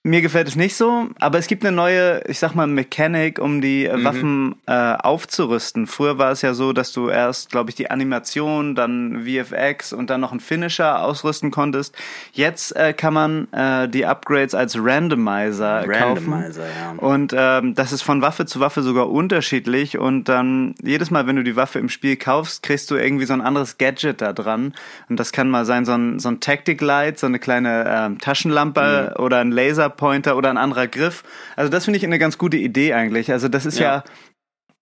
mir 0.07 0.21
gefällt 0.21 0.47
es 0.47 0.55
nicht 0.55 0.77
so, 0.77 1.09
aber 1.19 1.39
es 1.39 1.47
gibt 1.47 1.65
eine 1.65 1.75
neue, 1.75 2.23
ich 2.29 2.39
sag 2.39 2.55
mal, 2.55 2.67
Mechanik, 2.67 3.39
um 3.39 3.63
die 3.63 3.87
äh, 3.87 3.97
mhm. 3.97 4.05
Waffen 4.05 4.55
äh, 4.67 4.73
aufzurüsten. 4.73 5.87
Früher 5.87 6.19
war 6.19 6.31
es 6.31 6.43
ja 6.43 6.53
so, 6.53 6.75
dass 6.75 6.93
du 6.93 7.09
erst, 7.09 7.51
glaube 7.51 7.71
ich, 7.71 7.77
die 7.77 7.91
Animation, 7.91 8.75
dann 8.75 9.25
VFX 9.25 9.95
und 9.95 10.11
dann 10.11 10.21
noch 10.21 10.31
einen 10.31 10.41
Finisher 10.41 11.03
ausrüsten 11.03 11.51
konntest. 11.51 11.97
Jetzt 12.33 12.77
äh, 12.77 12.93
kann 12.93 13.15
man 13.15 13.51
äh, 13.53 13.89
die 13.89 14.05
Upgrades 14.05 14.55
als 14.55 14.77
Randomizer, 14.79 15.89
Randomizer 15.89 16.63
kaufen. 16.63 16.99
Ja. 16.99 17.03
Und 17.03 17.35
ähm, 17.35 17.75
das 17.75 17.93
ist 17.93 18.03
von 18.03 18.21
Waffe 18.21 18.45
zu 18.45 18.61
Waffe 18.61 18.83
sogar 18.83 19.09
unterschiedlich. 19.09 19.97
Und 19.97 20.29
dann 20.29 20.75
jedes 20.83 21.11
Mal, 21.11 21.27
wenn 21.27 21.37
du 21.37 21.45
die 21.45 21.57
Waffe 21.57 21.79
im 21.79 21.89
Spiel 21.89 22.17
kaufst, 22.17 22.63
kriegst 22.63 22.91
du 22.91 22.97
irgendwie 22.97 23.25
so 23.25 23.33
ein 23.33 23.41
anderes 23.41 23.79
Gadget 23.79 24.21
da 24.21 24.35
dran. 24.35 24.75
Und 25.09 25.19
das 25.19 25.33
kann 25.33 25.49
mal 25.49 25.65
sein, 25.65 25.87
so 25.87 25.93
ein, 25.93 26.19
so 26.19 26.29
ein 26.29 26.41
Tactic 26.41 26.83
Light, 26.83 27.19
so 27.19 27.27
eine 27.27 27.39
kleine 27.39 27.87
ähm, 27.89 28.19
Taschenlampe 28.19 29.15
mhm. 29.17 29.25
oder 29.25 29.39
ein 29.39 29.51
Laser 29.51 29.94
Pointer 29.97 30.37
oder 30.37 30.51
ein 30.51 30.59
anderer 30.59 30.87
Griff. 30.87 31.23
Also 31.57 31.71
das 31.71 31.85
finde 31.85 31.99
ich 31.99 32.05
eine 32.05 32.19
ganz 32.19 32.39
gute 32.39 32.57
Idee 32.57 32.93
eigentlich. 32.95 33.31
Also 33.33 33.49
das 33.49 33.67
ist 33.67 33.79
ja. 33.79 33.97
ja 33.97 34.05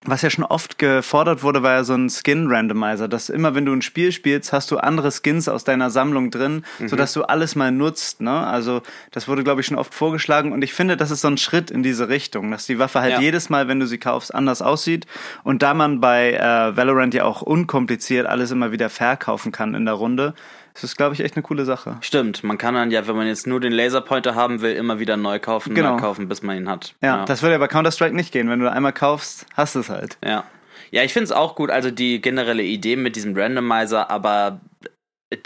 was 0.04 0.22
ja 0.22 0.30
schon 0.30 0.44
oft 0.44 0.78
gefordert 0.78 1.42
wurde, 1.42 1.62
war 1.62 1.72
ja 1.72 1.84
so 1.84 1.94
ein 1.94 2.10
Skin-Randomizer, 2.10 3.06
dass 3.06 3.28
immer, 3.28 3.54
wenn 3.54 3.64
du 3.64 3.72
ein 3.72 3.82
Spiel 3.82 4.10
spielst, 4.10 4.52
hast 4.52 4.70
du 4.70 4.78
andere 4.78 5.12
Skins 5.12 5.48
aus 5.48 5.64
deiner 5.64 5.90
Sammlung 5.90 6.30
drin, 6.30 6.64
mhm. 6.78 6.88
sodass 6.88 7.12
du 7.12 7.22
alles 7.22 7.54
mal 7.54 7.70
nutzt. 7.70 8.20
Ne? 8.20 8.32
Also 8.32 8.82
das 9.12 9.28
wurde, 9.28 9.44
glaube 9.44 9.60
ich, 9.60 9.66
schon 9.68 9.78
oft 9.78 9.94
vorgeschlagen 9.94 10.52
und 10.52 10.62
ich 10.62 10.74
finde, 10.74 10.96
das 10.96 11.10
ist 11.10 11.20
so 11.20 11.28
ein 11.28 11.38
Schritt 11.38 11.70
in 11.70 11.82
diese 11.82 12.08
Richtung, 12.08 12.50
dass 12.50 12.66
die 12.66 12.78
Waffe 12.78 13.00
halt 13.00 13.12
ja. 13.12 13.20
jedes 13.20 13.48
Mal, 13.48 13.68
wenn 13.68 13.78
du 13.78 13.86
sie 13.86 13.98
kaufst, 13.98 14.34
anders 14.34 14.60
aussieht 14.60 15.06
und 15.44 15.62
da 15.62 15.74
man 15.74 16.00
bei 16.00 16.32
äh, 16.32 16.76
Valorant 16.76 17.14
ja 17.14 17.24
auch 17.24 17.42
unkompliziert 17.42 18.26
alles 18.26 18.50
immer 18.50 18.72
wieder 18.72 18.90
verkaufen 18.90 19.52
kann 19.52 19.74
in 19.74 19.84
der 19.84 19.94
Runde, 19.94 20.34
das 20.74 20.84
ist, 20.84 20.96
glaube 20.96 21.14
ich, 21.14 21.20
echt 21.20 21.36
eine 21.36 21.42
coole 21.42 21.64
Sache. 21.64 21.98
Stimmt, 22.00 22.44
man 22.44 22.58
kann 22.58 22.74
dann 22.74 22.90
ja, 22.90 23.06
wenn 23.06 23.16
man 23.16 23.26
jetzt 23.26 23.46
nur 23.46 23.60
den 23.60 23.72
Laserpointer 23.72 24.34
haben 24.34 24.62
will, 24.62 24.72
immer 24.74 24.98
wieder 24.98 25.16
neu 25.16 25.38
kaufen, 25.38 25.74
genau. 25.74 25.94
neu 25.94 26.00
kaufen, 26.00 26.28
bis 26.28 26.42
man 26.42 26.56
ihn 26.56 26.68
hat. 26.68 26.94
Ja, 27.02 27.18
ja. 27.18 27.24
das 27.24 27.42
würde 27.42 27.52
ja 27.54 27.58
bei 27.58 27.68
Counter-Strike 27.68 28.14
nicht 28.14 28.32
gehen. 28.32 28.48
Wenn 28.48 28.60
du 28.60 28.70
einmal 28.70 28.92
kaufst, 28.92 29.46
hast 29.54 29.74
du 29.74 29.80
es 29.80 29.88
halt. 29.88 30.16
Ja. 30.24 30.44
Ja, 30.90 31.02
ich 31.02 31.12
finde 31.14 31.24
es 31.24 31.32
auch 31.32 31.54
gut, 31.54 31.70
also 31.70 31.90
die 31.90 32.20
generelle 32.20 32.62
Idee 32.62 32.96
mit 32.96 33.16
diesem 33.16 33.34
Randomizer, 33.34 34.10
aber 34.10 34.60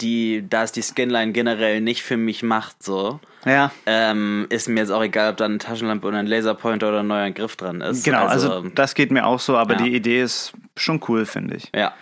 die, 0.01 0.45
da 0.49 0.63
es 0.63 0.73
die 0.73 0.81
Skinline 0.81 1.31
generell 1.31 1.79
nicht 1.79 2.03
für 2.03 2.17
mich 2.17 2.43
macht, 2.43 2.83
so, 2.83 3.21
ja. 3.45 3.71
ähm, 3.85 4.47
ist 4.49 4.67
mir 4.67 4.81
jetzt 4.81 4.91
auch 4.91 5.03
egal, 5.03 5.31
ob 5.31 5.37
da 5.37 5.45
eine 5.45 5.57
Taschenlampe 5.57 6.07
oder 6.07 6.17
ein 6.17 6.27
Laserpointer 6.27 6.89
oder 6.89 6.99
ein 6.99 7.07
neuer 7.07 7.31
Griff 7.31 7.55
dran 7.55 7.79
ist. 7.79 8.03
Genau, 8.03 8.25
also, 8.25 8.51
also 8.51 8.69
das 8.69 8.93
geht 8.93 9.11
mir 9.11 9.25
auch 9.25 9.39
so, 9.39 9.55
aber 9.55 9.75
ja. 9.75 9.83
die 9.83 9.95
Idee 9.95 10.21
ist 10.21 10.51
schon 10.75 11.01
cool, 11.07 11.25
finde 11.25 11.55
ich. 11.55 11.71
Ja. 11.73 11.93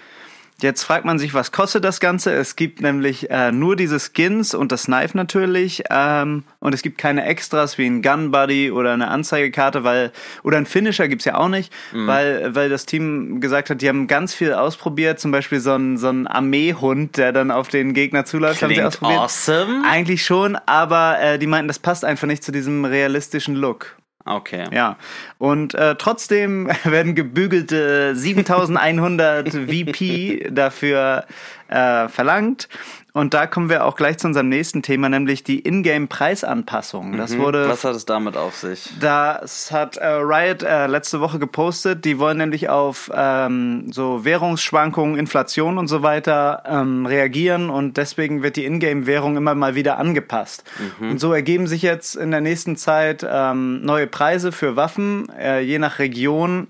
Jetzt 0.62 0.84
fragt 0.84 1.04
man 1.04 1.20
sich, 1.20 1.34
was 1.34 1.52
kostet 1.52 1.84
das 1.84 2.00
Ganze? 2.00 2.32
Es 2.32 2.56
gibt 2.56 2.80
nämlich 2.80 3.30
äh, 3.30 3.52
nur 3.52 3.76
diese 3.76 4.00
Skins 4.00 4.54
und 4.54 4.72
das 4.72 4.86
Knife 4.86 5.18
natürlich. 5.18 5.84
Ähm, 5.90 6.46
und 6.60 6.74
es 6.74 6.82
gibt 6.82 6.98
keine 6.98 7.26
Extras 7.26 7.78
wie 7.78 7.86
ein 7.86 8.02
Gun 8.02 8.32
Buddy 8.32 8.72
oder 8.72 8.94
eine 8.94 9.10
Anzeigekarte, 9.10 9.84
weil 9.84 10.14
oder 10.44 10.58
ein 10.58 10.66
Finisher 10.66 11.10
gibt's 11.10 11.26
ja 11.26 11.36
auch 11.36 11.50
nicht, 11.50 11.74
mhm. 11.92 12.08
weil, 12.08 12.56
weil 12.56 12.70
das 12.70 12.86
Team 12.86 13.42
gesagt 13.42 13.70
hat, 13.70 13.82
die 13.82 13.90
haben 13.90 14.08
ganz 14.08 14.34
viel 14.34 14.54
ausprobiert. 14.54 15.20
Zum 15.20 15.32
Beispiel 15.32 15.60
so 15.60 15.74
ein, 15.74 15.98
so 15.98 16.08
ein 16.08 16.26
Armeehund, 16.26 17.18
der 17.18 17.34
dann 17.34 17.52
auf 17.52 17.68
den 17.68 17.94
Gegner 17.94 18.24
zuläuft, 18.24 18.60
Klingt 18.60 18.78
haben 18.78 18.80
sie 18.80 18.88
ausprobiert. 18.88 19.20
Awesome. 19.20 19.84
Eigentlich 19.86 20.24
schon, 20.24 20.56
aber 20.56 21.20
äh, 21.20 21.38
die 21.38 21.48
meinten, 21.48 21.68
das 21.68 21.80
passt 21.80 22.06
einfach 22.06 22.28
nicht 22.28 22.46
zu 22.46 22.54
diesem 22.54 22.86
realistischen 22.86 23.56
Look. 23.56 23.98
Okay. 24.25 24.65
Ja. 24.72 24.98
Und 25.38 25.75
äh, 25.75 25.96
trotzdem 25.96 26.67
werden 26.84 27.15
gebügelte 27.15 28.15
7100 28.15 29.50
VP 29.50 30.50
dafür 30.51 31.25
äh, 31.67 32.08
verlangt. 32.08 32.67
Und 33.16 33.34
da 33.34 33.48
kommen 33.48 33.70
wir 33.70 33.86
auch 33.86 33.96
gleich 33.96 34.18
zu 34.18 34.28
unserem 34.28 34.50
nächsten 34.50 34.84
Thema, 34.84 35.08
nämlich 35.08 35.42
die 35.42 35.66
Ingame-Preisanpassung. 35.66 37.16
Das 37.16 37.32
mhm. 37.32 37.40
wurde. 37.40 37.70
Was 37.70 37.86
hat 37.86 37.96
es 37.96 38.06
damit 38.06 38.36
auf 38.36 38.58
sich? 38.58 38.90
Das 39.00 39.72
hat 39.72 39.96
äh, 39.96 40.06
Riot 40.06 40.64
äh, 40.64 40.88
letzte 40.88 41.22
Woche 41.22 41.40
gepostet. 41.40 42.04
Die 42.04 42.20
wollen 42.20 42.38
nämlich 42.38 42.68
auf 42.68 43.10
ähm, 43.16 43.90
so 43.90 44.26
Währungsschwankungen, 44.26 45.18
Inflation 45.18 45.78
und 45.78 45.88
so 45.88 46.04
weiter 46.04 46.64
ähm, 46.66 47.06
reagieren 47.06 47.70
und 47.70 47.96
deswegen 47.96 48.44
wird 48.44 48.58
die 48.58 48.66
Ingame-Währung 48.66 49.38
immer 49.38 49.56
mal 49.56 49.76
wieder 49.76 49.98
angepasst. 49.98 50.66
Mhm. 51.00 51.12
Und 51.12 51.20
so 51.22 51.32
ergeben 51.32 51.68
sich 51.68 51.84
jetzt 51.84 52.18
in 52.18 52.32
der 52.32 52.42
nächsten 52.42 52.76
Zeit 52.76 53.26
ähm, 53.26 53.82
neue 53.82 54.08
Preise 54.08 54.52
für 54.52 54.76
Waffen, 54.76 55.30
äh, 55.40 55.62
je 55.62 55.80
nach 55.80 56.00
Region 56.00 56.68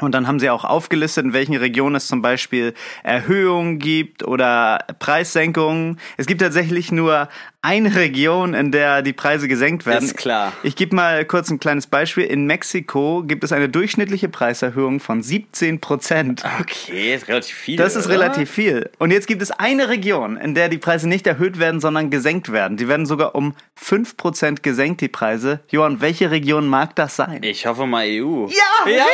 Und 0.00 0.12
dann 0.12 0.26
haben 0.26 0.40
sie 0.40 0.50
auch 0.50 0.64
aufgelistet, 0.64 1.24
in 1.24 1.32
welchen 1.32 1.54
Regionen 1.56 1.94
es 1.94 2.08
zum 2.08 2.20
Beispiel 2.20 2.74
Erhöhungen 3.04 3.78
gibt 3.78 4.24
oder 4.24 4.78
Preissenkungen. 4.98 6.00
Es 6.16 6.26
gibt 6.26 6.40
tatsächlich 6.40 6.90
nur 6.90 7.28
eine 7.64 7.94
Region, 7.96 8.52
in 8.52 8.72
der 8.72 9.00
die 9.00 9.14
Preise 9.14 9.48
gesenkt 9.48 9.86
werden. 9.86 10.04
Ist 10.04 10.18
klar. 10.18 10.52
Ich 10.62 10.76
gebe 10.76 10.94
mal 10.94 11.24
kurz 11.24 11.50
ein 11.50 11.58
kleines 11.58 11.86
Beispiel. 11.86 12.24
In 12.24 12.44
Mexiko 12.44 13.22
gibt 13.26 13.42
es 13.42 13.52
eine 13.52 13.70
durchschnittliche 13.70 14.28
Preiserhöhung 14.28 15.00
von 15.00 15.22
17 15.22 15.80
Prozent. 15.80 16.44
Okay, 16.60 17.14
ist 17.14 17.26
relativ 17.26 17.56
viel. 17.56 17.76
Das 17.78 17.96
ist 17.96 18.04
oder? 18.04 18.16
relativ 18.16 18.50
viel. 18.50 18.90
Und 18.98 19.12
jetzt 19.12 19.26
gibt 19.26 19.40
es 19.40 19.50
eine 19.50 19.88
Region, 19.88 20.36
in 20.36 20.54
der 20.54 20.68
die 20.68 20.76
Preise 20.76 21.08
nicht 21.08 21.26
erhöht 21.26 21.58
werden, 21.58 21.80
sondern 21.80 22.10
gesenkt 22.10 22.52
werden. 22.52 22.76
Die 22.76 22.86
werden 22.86 23.06
sogar 23.06 23.34
um 23.34 23.54
5 23.76 24.18
Prozent 24.18 24.62
gesenkt, 24.62 25.00
die 25.00 25.08
Preise. 25.08 25.60
Johann, 25.70 26.02
welche 26.02 26.30
Region 26.30 26.66
mag 26.68 26.94
das 26.96 27.16
sein? 27.16 27.42
Ich 27.42 27.66
hoffe 27.66 27.86
mal 27.86 28.04
EU. 28.04 28.46
Ja, 28.48 28.84
richtig! 28.84 29.04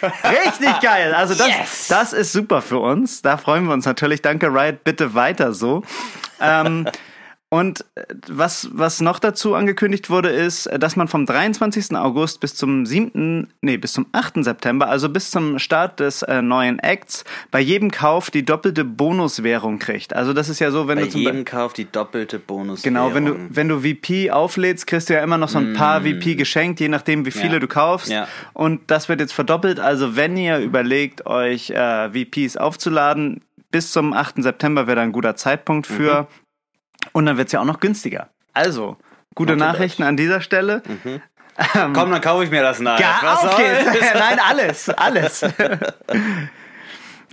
Richtig 0.24 0.80
geil. 0.80 1.12
Also 1.12 1.34
das, 1.34 1.48
Yes! 1.48 1.86
das 1.88 2.12
ist 2.14 2.32
super 2.32 2.62
für 2.62 2.78
uns. 2.78 3.20
Da 3.20 3.36
freuen 3.36 3.66
wir 3.66 3.74
uns 3.74 3.84
natürlich. 3.84 4.22
Danke, 4.22 4.46
Riot. 4.48 4.82
Bitte 4.82 5.14
weiter 5.14 5.52
so. 5.52 5.82
Ähm, 6.40 6.86
und 7.52 7.84
äh, 7.96 8.04
was, 8.28 8.68
was 8.72 9.00
noch 9.00 9.18
dazu 9.18 9.56
angekündigt 9.56 10.08
wurde, 10.08 10.28
ist, 10.30 10.66
äh, 10.66 10.78
dass 10.78 10.94
man 10.94 11.08
vom 11.08 11.26
23. 11.26 11.96
August 11.96 12.38
bis 12.38 12.54
zum 12.54 12.86
7., 12.86 13.48
nee, 13.60 13.76
bis 13.76 13.92
zum 13.92 14.06
8. 14.12 14.44
September, 14.44 14.88
also 14.88 15.08
bis 15.08 15.32
zum 15.32 15.58
Start 15.58 15.98
des 15.98 16.22
äh, 16.22 16.42
neuen 16.42 16.78
Acts, 16.78 17.24
bei 17.50 17.58
jedem 17.58 17.90
Kauf 17.90 18.30
die 18.30 18.44
doppelte 18.44 18.84
Bonuswährung 18.84 19.80
kriegt. 19.80 20.14
Also 20.14 20.32
das 20.32 20.48
ist 20.48 20.60
ja 20.60 20.70
so, 20.70 20.86
wenn 20.86 20.98
Bei 20.98 21.04
du 21.06 21.10
zum 21.10 21.22
jedem 21.22 21.44
Kauf 21.44 21.72
die 21.72 21.90
doppelte 21.90 22.38
Bonus. 22.38 22.82
Genau, 22.82 23.14
wenn 23.14 23.26
du, 23.26 23.34
wenn 23.50 23.66
du 23.68 23.80
VP 23.80 24.30
auflädst, 24.30 24.86
kriegst 24.86 25.10
du 25.10 25.14
ja 25.14 25.22
immer 25.24 25.36
noch 25.36 25.48
so 25.48 25.58
ein 25.58 25.72
paar 25.72 26.02
VP 26.02 26.36
geschenkt, 26.36 26.78
je 26.78 26.88
nachdem, 26.88 27.26
wie 27.26 27.32
viele 27.32 27.50
Mm. 27.50 27.52
Ja. 27.54 27.58
du 27.58 27.66
kaufst. 27.66 28.10
Ja. 28.12 28.28
Und 28.52 28.92
das 28.92 29.08
wird 29.08 29.18
jetzt 29.18 29.32
verdoppelt. 29.32 29.80
Also, 29.80 30.14
wenn 30.14 30.36
ihr 30.36 30.58
überlegt, 30.58 31.26
euch 31.26 31.70
äh, 31.70 32.10
VPs 32.10 32.56
aufzuladen, 32.56 33.40
bis 33.72 33.90
zum 33.90 34.12
8. 34.12 34.40
September 34.40 34.86
wäre 34.86 34.96
da 34.96 35.02
ein 35.02 35.10
guter 35.10 35.34
Zeitpunkt 35.34 35.88
für. 35.88 36.28
Und 37.12 37.26
dann 37.26 37.36
wird 37.36 37.48
es 37.48 37.52
ja 37.52 37.60
auch 37.60 37.64
noch 37.64 37.80
günstiger. 37.80 38.28
Also, 38.52 38.96
gute 39.34 39.54
too 39.54 39.58
Nachrichten 39.58 40.02
an 40.02 40.16
dieser 40.16 40.40
Stelle. 40.40 40.82
Komm, 41.72 42.10
dann 42.10 42.20
kaufe 42.20 42.44
ich 42.44 42.50
mir 42.50 42.62
das 42.62 42.80
nach. 42.80 42.98
Ja, 42.98 43.18
Was 43.22 43.44
auf 43.44 43.52
soll's? 43.52 43.92
geht's. 43.92 44.14
Nein, 44.14 44.38
alles, 44.48 44.88
alles. 44.90 45.44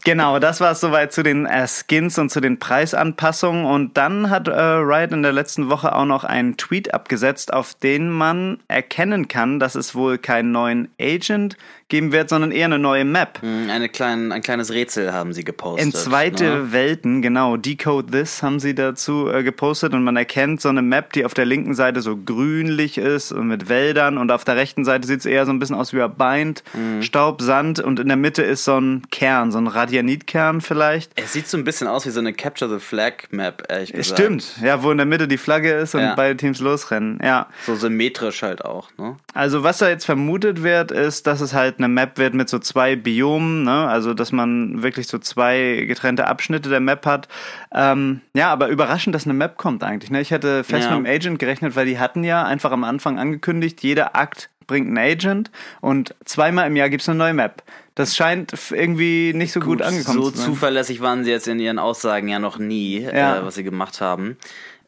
Genau, 0.04 0.40
das 0.40 0.62
war 0.62 0.72
es 0.72 0.80
soweit 0.80 1.12
zu 1.12 1.22
den 1.22 1.46
äh, 1.46 1.68
Skins 1.68 2.18
und 2.18 2.30
zu 2.30 2.40
den 2.40 2.60
Preisanpassungen. 2.60 3.66
Und 3.66 3.98
dann 3.98 4.30
hat 4.30 4.48
äh, 4.48 4.54
Riot 4.54 5.12
in 5.12 5.22
der 5.22 5.34
letzten 5.34 5.70
Woche 5.70 5.94
auch 5.94 6.06
noch 6.06 6.24
einen 6.24 6.56
Tweet 6.56 6.94
abgesetzt, 6.94 7.52
auf 7.52 7.74
den 7.74 8.10
man 8.10 8.60
erkennen 8.70 9.28
kann, 9.28 9.60
dass 9.60 9.76
es 9.76 9.96
wohl 9.96 10.18
keinen 10.18 10.52
neuen 10.54 10.90
Agent 10.98 11.58
geben 11.90 12.12
wird, 12.12 12.30
sondern 12.30 12.52
eher 12.52 12.66
eine 12.66 12.80
neue 12.80 13.06
Map. 13.06 13.42
Hm, 13.42 13.70
Eine 13.70 13.88
klein, 13.88 14.32
ein 14.34 14.42
kleines 14.42 14.72
Rätsel 14.74 15.14
haben 15.14 15.32
sie 15.32 15.44
gepostet. 15.46 15.86
In 15.86 15.94
zweite 15.94 16.44
ne? 16.44 16.72
Welten, 16.74 17.22
genau. 17.22 17.56
Decode 17.56 18.12
This 18.12 18.44
haben 18.44 18.60
sie 18.60 18.76
dazu 18.76 19.30
äh, 19.30 19.42
gepostet 19.44 19.94
und 19.94 20.04
man 20.04 20.18
erkennt 20.18 20.60
so 20.62 20.68
eine 20.70 20.82
Map, 20.82 21.14
die 21.14 21.24
auf 21.24 21.34
der 21.34 21.46
linken 21.46 21.76
Seite 21.76 22.02
so 22.02 22.18
grünlich 22.18 22.98
ist 22.98 23.32
und 23.32 23.48
mit 23.48 23.70
Wäldern 23.70 24.18
und 24.18 24.32
auf 24.32 24.44
der 24.44 24.58
rechten 24.58 24.84
Seite 24.84 25.08
sieht 25.08 25.22
es 25.22 25.26
eher 25.26 25.46
so 25.46 25.52
ein 25.54 25.60
bisschen 25.60 25.76
aus 25.78 25.94
wie 25.94 26.06
Bind, 26.08 26.64
Mhm. 26.74 27.02
Staub, 27.04 27.42
Sand 27.42 27.80
und 27.80 28.00
in 28.00 28.08
der 28.08 28.18
Mitte 28.18 28.44
ist 28.44 28.66
so 28.66 28.78
ein 28.80 29.04
Kern, 29.10 29.52
so 29.52 29.58
ein 29.58 29.68
Radianitkern 29.68 30.62
vielleicht. 30.62 31.12
Es 31.16 31.34
sieht 31.34 31.48
so 31.48 31.58
ein 31.58 31.64
bisschen 31.64 31.88
aus 31.88 32.06
wie 32.06 32.10
so 32.10 32.20
eine 32.20 32.34
Capture 32.34 32.70
the 32.72 32.80
Flag 32.84 33.14
Map, 33.32 33.64
ehrlich 33.70 33.94
gesagt. 33.94 34.20
Stimmt, 34.20 34.56
ja, 34.62 34.84
wo 34.84 34.92
in 34.92 34.98
der 34.98 35.06
Mitte 35.06 35.28
die 35.28 35.38
Flagge 35.38 35.72
ist 35.74 35.96
und 35.96 36.02
Ja. 36.02 36.16
beide 36.16 36.36
Teams 36.36 36.60
losrennen. 36.60 37.20
Ja. 37.24 37.48
So 37.66 37.76
symmetrisch 37.76 38.42
halt 38.42 38.64
auch, 38.66 38.90
ne? 38.98 39.16
Also 39.34 39.64
was 39.64 39.78
da 39.78 39.88
jetzt 39.90 40.06
vermutet 40.06 40.64
wird, 40.64 40.92
ist, 40.92 41.28
dass 41.28 41.40
es 41.42 41.54
halt 41.54 41.77
eine 41.78 41.88
Map 41.88 42.18
wird 42.18 42.34
mit 42.34 42.50
so 42.50 42.60
zwei 42.60 42.96
Biomen, 42.96 43.64
ne? 43.64 43.88
Also 43.88 44.14
dass 44.14 44.32
man 44.32 44.84
wirklich 44.84 45.08
so 45.08 45.18
zwei 45.18 45.84
getrennte 45.88 46.28
Abschnitte 46.28 46.70
der 46.70 46.80
Map 46.80 47.06
hat. 47.06 47.28
Ähm, 47.74 48.22
ja, 48.34 48.52
aber 48.52 48.68
überraschend, 48.70 49.14
dass 49.16 49.26
eine 49.26 49.34
Map 49.34 49.58
kommt 49.58 49.84
eigentlich. 49.84 50.12
Ne? 50.12 50.22
Ich 50.22 50.32
hätte 50.32 50.64
fest 50.64 50.90
Ja. 50.90 50.98
mit 50.98 51.06
dem 51.08 51.12
Agent 51.16 51.40
gerechnet, 51.40 51.76
weil 51.76 51.86
die 51.86 52.00
hatten 52.00 52.24
ja 52.24 52.44
einfach 52.44 52.72
am 52.72 52.84
Anfang 52.84 53.20
angekündigt, 53.20 53.82
jeder 53.84 54.16
Akt 54.16 54.50
bringt 54.68 54.88
einen 54.88 54.98
Agent 54.98 55.50
und 55.82 56.14
zweimal 56.26 56.68
im 56.68 56.76
Jahr 56.76 56.90
gibt's 56.90 57.08
eine 57.08 57.18
neue 57.18 57.34
Map. 57.34 57.64
Das 57.96 58.16
scheint 58.16 58.54
irgendwie 58.72 59.32
nicht 59.34 59.52
so 59.54 59.60
gut, 59.60 59.82
angekommen 59.82 60.22
so 60.22 60.30
zu 60.32 60.38
sein. 60.38 60.46
zuverlässig 60.46 61.02
waren 61.02 61.24
sie 61.24 61.32
jetzt 61.32 61.48
in 61.48 61.60
ihren 61.60 61.80
Aussagen 61.80 62.28
ja 62.28 62.38
noch 62.38 62.60
nie, 62.60 63.00
Ja. 63.02 63.38
äh, 63.40 63.46
was 63.46 63.56
sie 63.56 63.64
gemacht 63.64 64.02
haben. 64.02 64.38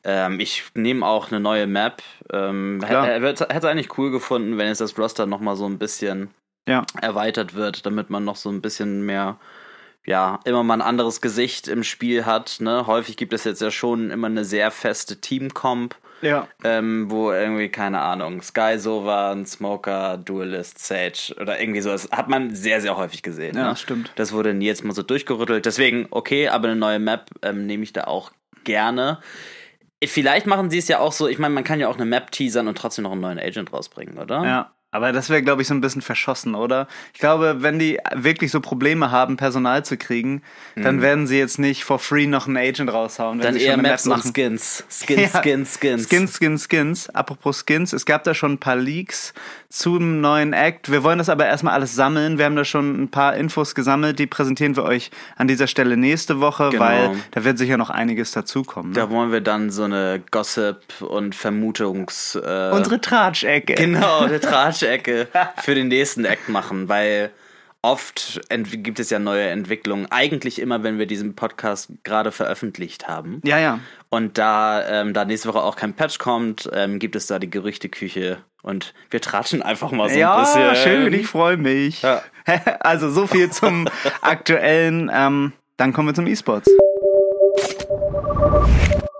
Ähm, 0.04 0.40
ich 0.40 0.64
nehme 0.76 1.06
auch 1.06 1.30
eine 1.32 1.40
neue 1.40 1.66
Map. 1.68 2.02
Ähm, 2.32 2.82
hätte 2.86 3.48
es 3.50 3.66
eigentlich 3.66 3.98
cool 3.98 4.12
gefunden, 4.12 4.58
wenn 4.58 4.68
jetzt 4.68 4.80
das 4.82 4.98
Roster 4.98 5.26
nochmal 5.26 5.56
so 5.56 5.66
ein 5.66 5.78
bisschen 5.78 6.30
Ja. 6.70 6.86
erweitert 7.02 7.56
wird, 7.56 7.86
damit 7.86 8.10
man 8.10 8.24
noch 8.24 8.36
so 8.36 8.50
ein 8.50 8.62
bisschen 8.62 9.06
mehr, 9.06 9.38
ja, 10.06 10.40
immer 10.46 10.64
mal 10.64 10.76
ein 10.76 10.82
anderes 10.82 11.22
Gesicht 11.22 11.68
im 11.68 11.84
Spiel 11.84 12.26
hat. 12.26 12.58
Ne? 12.60 12.88
Häufig 12.88 13.18
gibt 13.18 13.34
es 13.34 13.44
jetzt 13.44 13.62
ja 13.62 13.72
schon 13.72 14.12
immer 14.12 14.28
eine 14.28 14.46
sehr 14.46 14.72
feste 14.72 15.20
Team-Comp. 15.20 15.96
Ja. 16.22 16.48
Ähm, 16.66 17.10
wo 17.10 17.32
irgendwie, 17.32 17.70
keine 17.70 18.02
Ahnung, 18.02 18.42
Sky 18.42 18.78
Sovan, 18.78 19.46
Smoker, 19.46 20.18
Duelist, 20.18 20.86
Sage 20.86 21.34
oder 21.40 21.60
irgendwie 21.62 21.80
so, 21.80 21.92
das 21.92 22.12
hat 22.12 22.28
man 22.28 22.54
sehr, 22.54 22.82
sehr 22.82 22.98
häufig 22.98 23.24
gesehen. 23.24 23.56
Ja, 23.56 23.70
ne? 23.70 23.76
stimmt. 23.78 24.12
Das 24.16 24.34
wurde 24.34 24.54
nie 24.54 24.66
jetzt 24.66 24.84
mal 24.84 24.94
so 24.94 25.02
durchgerüttelt. 25.02 25.66
Deswegen, 25.66 26.08
okay, 26.12 26.50
aber 26.50 26.68
eine 26.68 26.76
neue 26.76 27.00
Map 27.00 27.30
ähm, 27.42 27.66
nehme 27.66 27.84
ich 27.84 27.94
da 27.94 28.04
auch 28.04 28.32
gerne. 28.66 29.20
Vielleicht 30.04 30.46
machen 30.46 30.70
sie 30.70 30.78
es 30.78 30.88
ja 30.88 31.00
auch 31.00 31.12
so, 31.12 31.28
ich 31.28 31.40
meine, 31.40 31.54
man 31.54 31.64
kann 31.64 31.80
ja 31.80 31.88
auch 31.88 31.96
eine 31.96 32.06
Map 32.06 32.32
teasern 32.32 32.68
und 32.68 32.78
trotzdem 32.78 33.04
noch 33.04 33.12
einen 33.12 33.22
neuen 33.22 33.40
Agent 33.40 33.74
rausbringen, 33.74 34.18
oder? 34.18 34.44
Ja. 34.46 34.72
Aber 34.92 35.12
das 35.12 35.30
wäre, 35.30 35.44
glaube 35.44 35.62
ich, 35.62 35.68
so 35.68 35.74
ein 35.76 35.82
bisschen 35.82 36.02
verschossen, 36.02 36.56
oder? 36.56 36.88
Ich 37.14 37.20
glaube, 37.20 37.58
wenn 37.60 37.78
die 37.78 38.00
wirklich 38.16 38.50
so 38.52 38.60
Probleme 38.60 39.12
haben, 39.12 39.38
Personal 39.38 39.86
zu 39.86 39.98
kriegen, 39.98 40.42
dann 40.76 41.02
werden 41.02 41.28
sie 41.28 41.38
jetzt 41.38 41.60
nicht 41.60 41.84
for 41.84 42.00
free 42.00 42.26
noch 42.26 42.48
einen 42.48 42.58
Agent 42.58 42.92
raushauen. 42.92 43.40
Dann 43.40 43.56
eher 43.56 43.74
eine 43.74 43.82
Map 43.84 43.92
Maps 43.92 44.06
und 44.06 44.18
machen. 44.18 44.32
Skins. 44.34 44.84
Skins, 44.90 45.34
Ja. 45.34 45.42
Skins, 45.42 45.80
Skins. 45.80 46.04
Skins, 46.10 46.34
Skins, 46.38 46.64
Skins. 46.68 47.10
Apropos 47.10 47.64
Skins, 47.68 47.94
es 47.94 48.06
gab 48.06 48.24
da 48.24 48.34
schon 48.34 48.54
ein 48.54 48.58
paar 48.58 48.76
Leaks 48.78 49.34
zum 49.70 50.22
neuen 50.22 50.54
Act. 50.54 50.92
Wir 50.92 51.04
wollen 51.04 51.20
das 51.20 51.30
aber 51.30 51.46
erstmal 51.46 51.76
alles 51.76 51.94
sammeln. 51.94 52.40
Wir 52.40 52.46
haben 52.46 52.56
da 52.56 52.66
schon 52.66 53.04
ein 53.04 53.12
paar 53.12 53.36
Infos 53.36 53.76
gesammelt, 53.76 54.18
die 54.18 54.26
präsentieren 54.26 54.76
wir 54.76 54.84
euch 54.84 55.12
an 55.38 55.48
dieser 55.48 55.68
Stelle 55.68 55.98
nächste 55.98 56.40
Woche, 56.40 56.70
Genau. 56.72 56.84
weil 56.84 57.12
da 57.32 57.44
wird 57.44 57.60
sicher 57.60 57.78
noch 57.78 57.92
einiges 57.92 58.32
dazukommen. 58.32 58.92
Ne? 58.94 58.96
Da 58.96 59.10
wollen 59.12 59.32
wir 59.32 59.42
dann 59.42 59.70
so 59.70 59.84
eine 59.84 60.22
Gossip- 60.32 61.02
und 61.02 61.36
Vermutungs... 61.36 62.34
Äh, 62.36 62.72
Unsere 62.74 63.00
Tratschecke. 63.00 63.76
Genau, 63.76 64.22
eine 64.22 64.40
Tratschecke 64.80 65.28
für 65.62 65.76
den 65.76 65.90
nächsten 65.90 66.26
Act 66.26 66.50
machen, 66.50 66.88
weil 66.90 67.32
oft 67.82 68.42
gibt 68.50 69.00
es 69.00 69.10
ja 69.10 69.20
neue 69.20 69.48
Entwicklungen. 69.48 70.08
Eigentlich 70.10 70.60
immer, 70.60 70.84
wenn 70.84 70.98
wir 70.98 71.06
diesen 71.06 71.36
Podcast 71.36 71.90
gerade 72.04 72.32
veröffentlicht 72.32 73.08
haben. 73.08 73.42
Ja, 73.44 73.60
ja. 73.60 73.80
Und 74.10 74.38
da, 74.38 75.02
ähm, 75.02 75.14
da 75.14 75.26
nächste 75.26 75.50
Woche 75.50 75.62
auch 75.62 75.76
kein 75.76 75.94
Patch 75.94 76.18
kommt, 76.18 76.70
ähm, 76.74 77.00
gibt 77.00 77.16
es 77.16 77.28
da 77.28 77.40
die 77.40 77.50
Gerüchteküche. 77.50 78.38
Und 78.62 78.94
wir 79.10 79.22
tratschen 79.22 79.62
einfach 79.62 79.92
mal 79.92 80.10
so 80.10 80.16
ein 80.16 80.20
Ja, 80.20 80.40
bisschen. 80.40 80.76
schön, 80.76 81.14
ich 81.14 81.28
freue 81.28 81.58
mich. 81.58 82.02
Ja. 82.02 82.22
Also 82.80 83.12
so 83.12 83.28
viel 83.28 83.52
zum 83.52 83.88
aktuellen. 84.22 85.12
Ähm, 85.14 85.54
dann 85.78 85.94
kommen 85.94 86.08
wir 86.08 86.16
zum 86.16 86.26
E-Sports. 86.26 86.68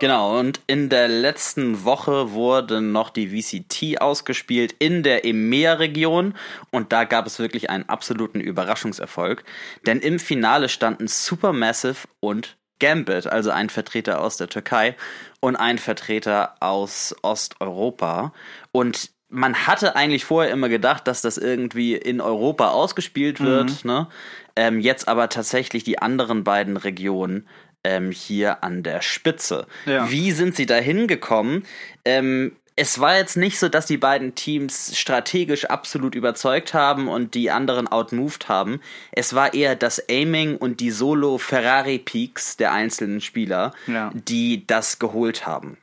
Genau, 0.00 0.38
und 0.38 0.60
in 0.66 0.88
der 0.88 1.08
letzten 1.08 1.84
Woche 1.84 2.32
wurde 2.32 2.80
noch 2.80 3.10
die 3.10 3.28
VCT 3.28 4.00
ausgespielt 4.00 4.74
in 4.78 5.02
der 5.02 5.26
EMEA-Region 5.26 6.34
und 6.70 6.90
da 6.90 7.04
gab 7.04 7.26
es 7.26 7.38
wirklich 7.38 7.68
einen 7.68 7.86
absoluten 7.86 8.40
Überraschungserfolg, 8.40 9.44
denn 9.84 10.00
im 10.00 10.18
Finale 10.18 10.70
standen 10.70 11.06
Supermassive 11.06 12.08
und 12.20 12.56
Gambit, 12.78 13.26
also 13.26 13.50
ein 13.50 13.68
Vertreter 13.68 14.22
aus 14.22 14.38
der 14.38 14.48
Türkei 14.48 14.96
und 15.40 15.56
ein 15.56 15.76
Vertreter 15.76 16.54
aus 16.60 17.14
Osteuropa. 17.20 18.32
Und 18.72 19.10
man 19.28 19.66
hatte 19.66 19.96
eigentlich 19.96 20.24
vorher 20.24 20.50
immer 20.50 20.70
gedacht, 20.70 21.06
dass 21.06 21.20
das 21.20 21.36
irgendwie 21.36 21.94
in 21.94 22.22
Europa 22.22 22.70
ausgespielt 22.70 23.40
wird, 23.40 23.84
ne? 23.84 24.08
Ähm, 24.56 24.80
jetzt 24.80 25.08
aber 25.08 25.28
tatsächlich 25.28 25.84
die 25.84 25.98
anderen 25.98 26.42
beiden 26.42 26.78
Regionen 26.78 27.46
ähm, 27.84 28.10
hier 28.12 28.62
an 28.64 28.82
der 28.82 29.02
Spitze. 29.02 29.66
Ja. 29.86 30.10
Wie 30.10 30.32
sind 30.32 30.54
sie 30.56 30.66
da 30.66 30.76
hingekommen? 30.76 31.64
Ähm, 32.04 32.56
es 32.76 32.98
war 32.98 33.16
jetzt 33.18 33.36
nicht 33.36 33.58
so, 33.58 33.68
dass 33.68 33.84
die 33.86 33.98
beiden 33.98 34.34
Teams 34.34 34.98
strategisch 34.98 35.66
absolut 35.66 36.14
überzeugt 36.14 36.72
haben 36.72 37.08
und 37.08 37.34
die 37.34 37.50
anderen 37.50 37.88
outmoved 37.88 38.48
haben. 38.48 38.80
Es 39.12 39.34
war 39.34 39.52
eher 39.52 39.76
das 39.76 40.02
Aiming 40.08 40.56
und 40.56 40.80
die 40.80 40.90
Solo-Ferrari-Peaks 40.90 42.56
der 42.56 42.72
einzelnen 42.72 43.20
Spieler, 43.20 43.72
Ja. 43.86 44.10
die 44.14 44.66
das 44.66 44.98
geholt 44.98 45.46
haben. 45.46 45.76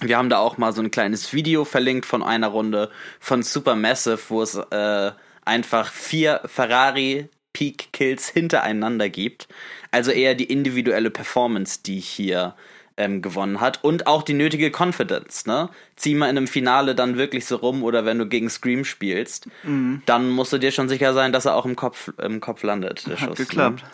Wir 0.00 0.18
haben 0.18 0.28
da 0.28 0.38
auch 0.38 0.58
mal 0.58 0.72
so 0.72 0.82
ein 0.82 0.90
kleines 0.90 1.32
Video 1.32 1.64
verlinkt 1.64 2.06
von 2.06 2.22
einer 2.22 2.48
Runde 2.48 2.90
von 3.18 3.42
Supermassive, 3.42 4.18
wo 4.28 4.42
es 4.42 4.54
äh, 4.54 5.12
einfach 5.44 5.90
vier 5.90 6.42
Ferrari 6.44 7.28
Peak 7.56 7.88
Kills 7.92 8.28
hintereinander 8.28 9.08
gibt. 9.08 9.48
Also 9.90 10.10
eher 10.10 10.34
die 10.34 10.44
individuelle 10.44 11.10
Performance, 11.10 11.80
die 11.82 12.00
hier 12.00 12.54
ähm, 12.98 13.22
gewonnen 13.22 13.62
hat 13.62 13.82
und 13.82 14.06
auch 14.06 14.22
die 14.22 14.34
nötige 14.34 14.70
Confidence. 14.70 15.46
Ne? 15.46 15.70
Zieh 15.96 16.14
mal 16.14 16.28
in 16.28 16.36
einem 16.36 16.48
Finale 16.48 16.94
dann 16.94 17.16
wirklich 17.16 17.46
so 17.46 17.56
rum 17.56 17.82
oder 17.82 18.04
wenn 18.04 18.18
du 18.18 18.26
gegen 18.26 18.50
Scream 18.50 18.84
spielst, 18.84 19.48
mhm. 19.62 20.02
dann 20.04 20.28
musst 20.28 20.52
du 20.52 20.58
dir 20.58 20.70
schon 20.70 20.90
sicher 20.90 21.14
sein, 21.14 21.32
dass 21.32 21.46
er 21.46 21.56
auch 21.56 21.64
im 21.64 21.76
Kopf, 21.76 22.12
im 22.18 22.40
Kopf 22.40 22.62
landet. 22.62 23.06
Der 23.06 23.18
Hat 23.18 23.30
Schuss, 23.30 23.38
geklappt. 23.38 23.82
Ne? 23.84 23.88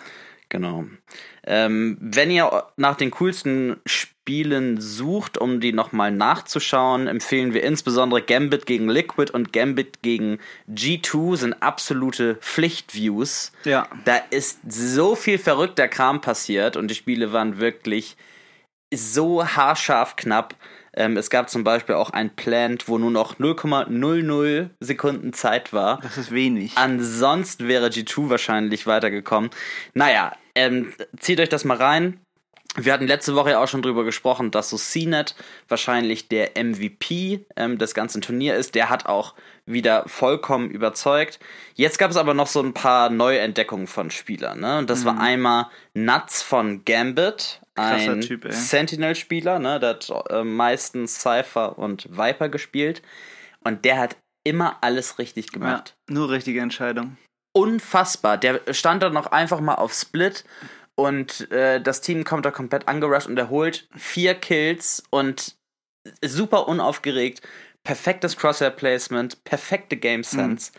Genau. 0.53 0.85
Ähm, 1.47 1.97
wenn 1.99 2.31
ihr 2.31 2.65
nach 2.77 2.95
den 2.95 3.11
coolsten 3.11 3.81
Spielen 3.87 4.83
sucht, 4.83 5.39
um 5.39 5.61
die 5.61 5.73
nochmal 5.73 6.13
nachzuschauen, 6.13 7.07
empfehlen 7.07 7.55
wir 7.55 7.63
insbesondere 7.63 8.21
Gambit 8.21 8.67
gegen 8.67 8.91
Liquid 8.91 9.33
und 9.33 9.55
Gambit 9.55 10.03
gegen 10.03 10.41
G2 10.69 11.37
sind 11.39 11.63
absolute 11.63 12.35
Pflichtviews. 12.35 13.53
Ja. 13.65 13.89
Da 14.05 14.17
ist 14.29 14.61
so 14.69 15.15
viel 15.15 15.39
verrückter 15.39 15.89
Kram 15.89 16.21
passiert 16.21 16.77
und 16.77 16.89
die 16.89 16.95
Spiele 16.97 17.33
waren 17.33 17.59
wirklich 17.59 18.19
so 18.93 19.47
haarscharf 19.47 20.17
knapp. 20.17 20.55
Ähm, 20.95 21.17
es 21.17 21.31
gab 21.31 21.49
zum 21.49 21.65
Beispiel 21.65 21.95
auch 21.95 22.11
ein 22.11 22.37
Plant, 22.37 22.89
wo 22.89 22.99
nur 22.99 23.11
noch 23.11 23.39
0,00 23.39 24.69
Sekunden 24.81 25.33
Zeit 25.33 25.73
war. 25.73 25.99
Das 26.03 26.19
ist 26.19 26.31
wenig. 26.31 26.73
Ansonsten 26.77 27.69
wäre 27.69 27.87
G2 27.89 28.29
wahrscheinlich 28.29 28.87
weitergekommen. 28.87 29.49
Naja, 29.95 30.33
ähm, 30.55 30.93
zieht 31.19 31.41
euch 31.41 31.49
das 31.49 31.65
mal 31.65 31.77
rein. 31.77 32.21
Wir 32.75 32.95
hatten 32.95 33.07
letzte 33.07 33.35
Woche 33.35 33.51
ja 33.51 33.63
auch 33.63 33.69
schon 33.69 33.83
drüber 33.83 34.03
gesprochen, 34.03 34.51
dass 34.51 34.71
so 34.71 34.79
CNET 34.79 35.35
wahrscheinlich 35.69 36.29
der 36.29 36.53
MVP 36.57 37.45
ähm, 37.55 37.77
des 37.77 37.93
ganzen 37.93 38.23
Turniers 38.23 38.59
ist. 38.59 38.75
Der 38.75 38.89
hat 38.89 39.05
auch 39.05 39.35
wieder 39.67 40.05
vollkommen 40.07 40.71
überzeugt. 40.71 41.39
Jetzt 41.75 41.99
gab 41.99 42.11
es 42.11 42.17
aber 42.17 42.33
noch 42.33 42.47
so 42.47 42.63
ein 42.63 42.73
paar 42.73 43.11
Neuentdeckungen 43.11 43.87
von 43.87 44.11
Spielern. 44.11 44.61
Ne? 44.61 44.79
Und 44.79 44.89
das 44.89 45.01
mhm. 45.01 45.05
war 45.05 45.21
einmal 45.21 45.67
Nuts 45.93 46.41
von 46.41 46.83
Gambit, 46.87 47.61
ein 47.75 48.23
Sentinel-Spieler, 48.23 49.59
ne? 49.59 49.79
der 49.79 49.91
hat 49.91 50.11
äh, 50.31 50.43
meistens 50.43 51.21
Cypher 51.21 51.79
und 51.79 52.09
Viper 52.11 52.49
gespielt. 52.49 53.03
Und 53.65 53.85
der 53.85 53.99
hat 53.99 54.17
immer 54.45 54.79
alles 54.81 55.19
richtig 55.19 55.53
gemacht. 55.53 55.95
Ja, 56.09 56.15
nur 56.15 56.31
richtige 56.31 56.61
Entscheidung. 56.61 57.17
Unfassbar. 57.53 58.39
Der 58.39 58.61
stand 58.71 59.03
dann 59.03 59.13
noch 59.13 59.27
einfach 59.27 59.61
mal 59.61 59.75
auf 59.75 59.93
Split 59.93 60.45
und 60.95 61.51
äh, 61.51 61.81
das 61.81 62.01
Team 62.01 62.25
kommt 62.25 62.45
da 62.45 62.51
komplett 62.51 62.89
angerusht 62.89 63.27
und 63.27 63.39
er 63.39 63.51
holt 63.51 63.89
vier 63.97 64.35
Kills 64.35 65.03
und 65.11 65.57
super 66.25 66.69
unaufgeregt, 66.69 67.43
perfektes 67.85 68.37
Crosshair-Placement, 68.37 69.45
perfekte 69.45 69.97
Game 69.97 70.25
Sense. 70.25 70.73
Mhm 70.73 70.79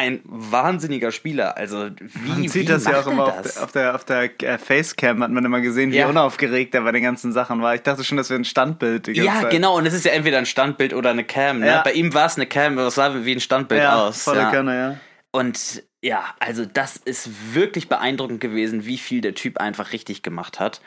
ein 0.00 0.20
wahnsinniger 0.24 1.12
Spieler. 1.12 1.56
Also 1.56 1.90
wie 1.98 2.28
Man 2.28 2.48
sieht 2.48 2.62
wie 2.62 2.64
das 2.64 2.84
ja 2.86 3.00
auch 3.00 3.06
immer 3.06 3.24
auf, 3.24 3.62
auf, 3.62 3.72
der 3.72 3.94
auf 3.94 4.04
der 4.04 4.30
äh, 4.42 4.56
Facecam 4.56 5.22
hat 5.22 5.30
man 5.30 5.44
immer 5.44 5.60
gesehen, 5.60 5.92
wie 5.92 5.98
ja. 5.98 6.08
unaufgeregt 6.08 6.74
er 6.74 6.82
bei 6.82 6.92
den 6.92 7.02
ganzen 7.02 7.32
Sachen 7.32 7.60
war. 7.60 7.74
Ich 7.74 7.82
dachte 7.82 8.02
schon, 8.02 8.16
das 8.16 8.30
wäre 8.30 8.40
ein 8.40 8.44
Standbild. 8.44 9.08
ja, 9.08 9.42
Zeit. 9.42 9.50
genau. 9.50 9.76
Und 9.76 9.84
es 9.86 9.92
ist 9.92 10.06
ja 10.06 10.12
entweder 10.12 10.38
ein 10.38 10.46
Standbild 10.46 10.94
oder 10.94 11.10
eine 11.10 11.24
Cam. 11.24 11.60
Ne? 11.60 11.66
Ja. 11.66 11.82
Bei 11.82 11.92
ihm 11.92 12.14
war 12.14 12.26
es 12.26 12.36
eine 12.36 12.46
Cam, 12.46 12.78
aber 12.78 12.88
es 12.88 12.94
sah 12.94 13.24
wie 13.24 13.32
ein 13.32 13.40
Standbild 13.40 13.82
ja, 13.82 14.02
aus. 14.02 14.22
Volle 14.22 14.40
ja. 14.40 14.50
Kanne, 14.50 14.74
ja. 14.74 14.96
Und 15.32 15.82
ja, 16.02 16.24
also 16.38 16.64
das 16.64 16.96
ist 16.96 17.54
wirklich 17.54 17.88
beeindruckend 17.88 18.40
gewesen, 18.40 18.86
wie 18.86 18.98
viel 18.98 19.20
der 19.20 19.34
Typ 19.34 19.58
einfach 19.58 19.92
richtig 19.92 20.22
gemacht 20.22 20.58
hat. 20.58 20.80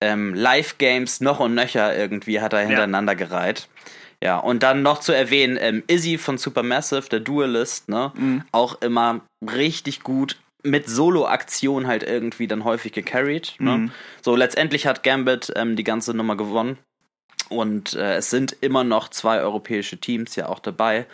Ähm, 0.00 0.34
Live-Games 0.34 1.20
noch 1.20 1.40
und 1.40 1.54
nöcher 1.54 1.96
irgendwie 1.96 2.40
hat 2.40 2.52
er 2.52 2.60
hintereinander 2.60 3.14
gereiht. 3.14 3.68
Ja, 4.22 4.38
und 4.38 4.62
dann 4.62 4.82
noch 4.82 5.00
zu 5.00 5.12
erwähnen, 5.12 5.58
ähm, 5.60 5.82
Izzy 5.88 6.16
von 6.16 6.38
Supermassive, 6.38 7.08
der 7.08 7.20
Duelist, 7.20 7.88
ne? 7.88 8.12
Mhm. 8.14 8.44
Auch 8.52 8.80
immer 8.80 9.20
richtig 9.42 10.02
gut 10.04 10.36
mit 10.62 10.88
Solo-Aktion 10.88 11.88
halt 11.88 12.04
irgendwie 12.04 12.46
dann 12.46 12.62
häufig 12.62 12.92
gecarried. 12.92 13.56
Ne? 13.58 13.78
Mhm. 13.78 13.90
So, 14.20 14.36
letztendlich 14.36 14.86
hat 14.86 15.02
Gambit 15.02 15.52
ähm, 15.56 15.74
die 15.74 15.82
ganze 15.82 16.14
Nummer 16.14 16.36
gewonnen. 16.36 16.78
Und 17.48 17.94
äh, 17.94 18.16
es 18.16 18.30
sind 18.30 18.56
immer 18.60 18.84
noch 18.84 19.08
zwei 19.08 19.40
europäische 19.40 19.98
Teams 19.98 20.36
ja 20.36 20.48
auch 20.48 20.60
dabei 20.60 21.06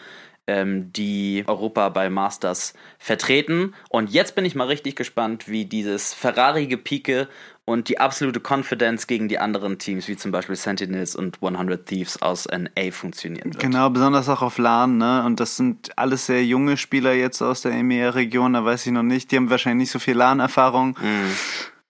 ähm, 0.48 0.92
die 0.92 1.44
Europa 1.46 1.90
bei 1.90 2.10
Masters 2.10 2.74
vertreten. 2.98 3.74
Und 3.90 4.10
jetzt 4.10 4.34
bin 4.34 4.44
ich 4.44 4.56
mal 4.56 4.66
richtig 4.66 4.96
gespannt, 4.96 5.48
wie 5.48 5.66
dieses 5.66 6.14
Ferrari-Gepike 6.14 7.28
und 7.66 7.90
die 7.90 8.00
absolute 8.00 8.40
Confidence 8.40 9.06
gegen 9.06 9.28
die 9.28 9.38
anderen 9.38 9.78
Teams, 9.78 10.08
wie 10.08 10.16
zum 10.16 10.32
Beispiel 10.32 10.56
Sentinels 10.56 11.14
und 11.14 11.42
100 11.42 11.84
Thieves 11.86 12.20
aus 12.22 12.48
NA 12.48 12.90
funktionieren 12.90 13.52
wird. 13.52 13.62
Genau, 13.62 13.90
besonders 13.90 14.28
auch 14.30 14.40
auf 14.40 14.56
LAN, 14.56 14.96
ne? 14.96 15.22
Und 15.26 15.38
das 15.38 15.58
sind 15.58 15.90
alles 15.96 16.24
sehr 16.24 16.44
junge 16.44 16.78
Spieler 16.78 17.12
jetzt 17.12 17.42
aus 17.42 17.60
der 17.60 17.72
EMEA-Region, 17.72 18.54
da 18.54 18.64
weiß 18.64 18.86
ich 18.86 18.92
noch 18.92 19.02
nicht. 19.02 19.30
Die 19.30 19.36
haben 19.36 19.50
wahrscheinlich 19.50 19.84
nicht 19.84 19.92
so 19.92 19.98
viel 19.98 20.16
LAN-Erfahrung. 20.16 20.98
Mhm. 21.00 21.30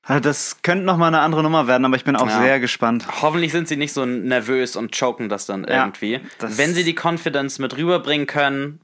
Also 0.08 0.20
das 0.20 0.62
könnte 0.62 0.86
noch 0.86 0.96
mal 0.96 1.08
eine 1.08 1.20
andere 1.20 1.42
Nummer 1.42 1.66
werden, 1.66 1.84
aber 1.84 1.94
ich 1.94 2.04
bin 2.04 2.16
auch 2.16 2.28
ja. 2.28 2.40
sehr 2.40 2.60
gespannt. 2.60 3.06
Hoffentlich 3.20 3.52
sind 3.52 3.68
sie 3.68 3.76
nicht 3.76 3.92
so 3.92 4.06
nervös 4.06 4.74
und 4.74 4.98
choken 4.98 5.28
das 5.28 5.44
dann 5.44 5.64
irgendwie. 5.64 6.14
Ja, 6.14 6.20
das 6.38 6.56
Wenn 6.56 6.72
sie 6.72 6.82
die 6.82 6.96
Confidence 6.98 7.58
mit 7.58 7.76
rüberbringen 7.76 8.26
können, 8.26 8.80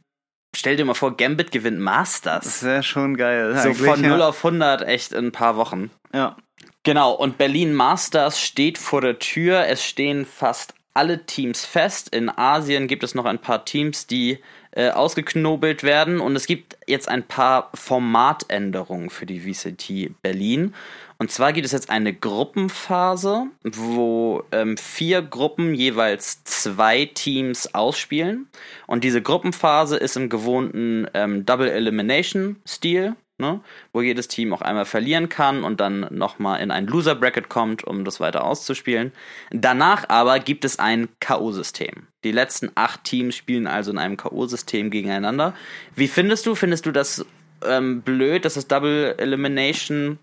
stell 0.54 0.76
dir 0.76 0.84
mal 0.84 0.92
vor, 0.92 1.16
Gambit 1.16 1.50
gewinnt 1.50 1.80
Masters. 1.80 2.44
Das 2.44 2.62
wäre 2.62 2.82
schon 2.82 3.16
geil. 3.16 3.56
So 3.56 3.72
von 3.72 4.02
0 4.02 4.18
ja. 4.18 4.28
auf 4.28 4.44
100 4.44 4.82
echt 4.82 5.12
in 5.12 5.28
ein 5.28 5.32
paar 5.32 5.56
Wochen. 5.56 5.90
Ja. 6.12 6.37
Genau, 6.82 7.12
und 7.12 7.38
Berlin 7.38 7.72
Masters 7.72 8.38
steht 8.38 8.76
vor 8.76 9.00
der 9.00 9.18
Tür. 9.18 9.66
Es 9.66 9.82
stehen 9.82 10.26
fast 10.26 10.73
alle 10.94 11.26
Teams 11.26 11.64
fest. 11.64 12.14
In 12.14 12.30
Asien 12.30 12.87
gibt 12.87 13.02
es 13.02 13.14
noch 13.14 13.24
ein 13.24 13.40
paar 13.40 13.64
Teams, 13.64 14.07
die 14.07 14.38
äh, 14.70 14.90
ausgeknobelt 14.90 15.83
werden. 15.83 16.20
Und 16.20 16.37
es 16.37 16.46
gibt 16.46 16.76
jetzt 16.87 17.09
ein 17.09 17.24
paar 17.24 17.70
Formatänderungen 17.74 19.11
für 19.11 19.26
die 19.26 19.40
VCT 19.40 20.22
Berlin. 20.22 20.74
Und 21.18 21.30
zwar 21.30 21.52
gibt 21.52 21.64
es 21.64 21.72
jetzt 21.72 21.90
eine 21.90 22.12
Gruppenphase, 22.12 23.46
wo 23.62 24.42
ähm, 24.52 24.76
vier 24.76 25.22
Gruppen 25.22 25.74
jeweils 25.74 26.42
zwei 26.44 27.07
Teams 27.07 27.74
ausspielen. 27.74 28.48
Und 28.87 29.04
diese 29.04 29.22
Gruppenphase 29.22 29.96
ist 29.96 30.16
im 30.16 30.28
gewohnten 30.28 31.07
ähm, 31.14 31.46
Double 31.46 31.70
Elimination 31.70 32.57
Stil, 32.66 33.14
ne? 33.38 33.61
wo 33.92 34.01
jedes 34.01 34.29
Team 34.29 34.53
auch 34.53 34.62
einmal 34.62 34.85
verlieren 34.85 35.29
kann 35.29 35.64
und 35.64 35.81
dann 35.81 36.07
nochmal 36.11 36.61
in 36.61 36.70
ein 36.70 36.87
Loser 36.87 37.14
Bracket 37.14 37.49
kommt, 37.49 37.85
um 37.85 38.05
das 38.05 38.20
weiter 38.20 38.44
auszuspielen. 38.44 39.12
Danach 39.51 40.09
aber 40.09 40.38
gibt 40.38 40.64
es 40.64 40.79
ein 40.79 41.09
K.O.-System. 41.20 42.05
Die 42.25 42.33
letzten 42.33 42.70
acht 42.75 43.05
Teams 43.05 43.35
spielen 43.37 43.66
also 43.66 43.90
in 43.90 43.99
einem 43.99 44.16
K.O.-System 44.16 44.90
gegeneinander. 44.90 45.55
Wie 45.94 46.09
findest 46.09 46.47
du? 46.47 46.55
Findest 46.55 46.87
du 46.87 46.92
das 46.92 47.25
ähm, 47.64 48.03
blöd, 48.03 48.44
dass 48.44 48.55
das 48.55 48.68
Double 48.68 49.14
Elimination 49.18 50.18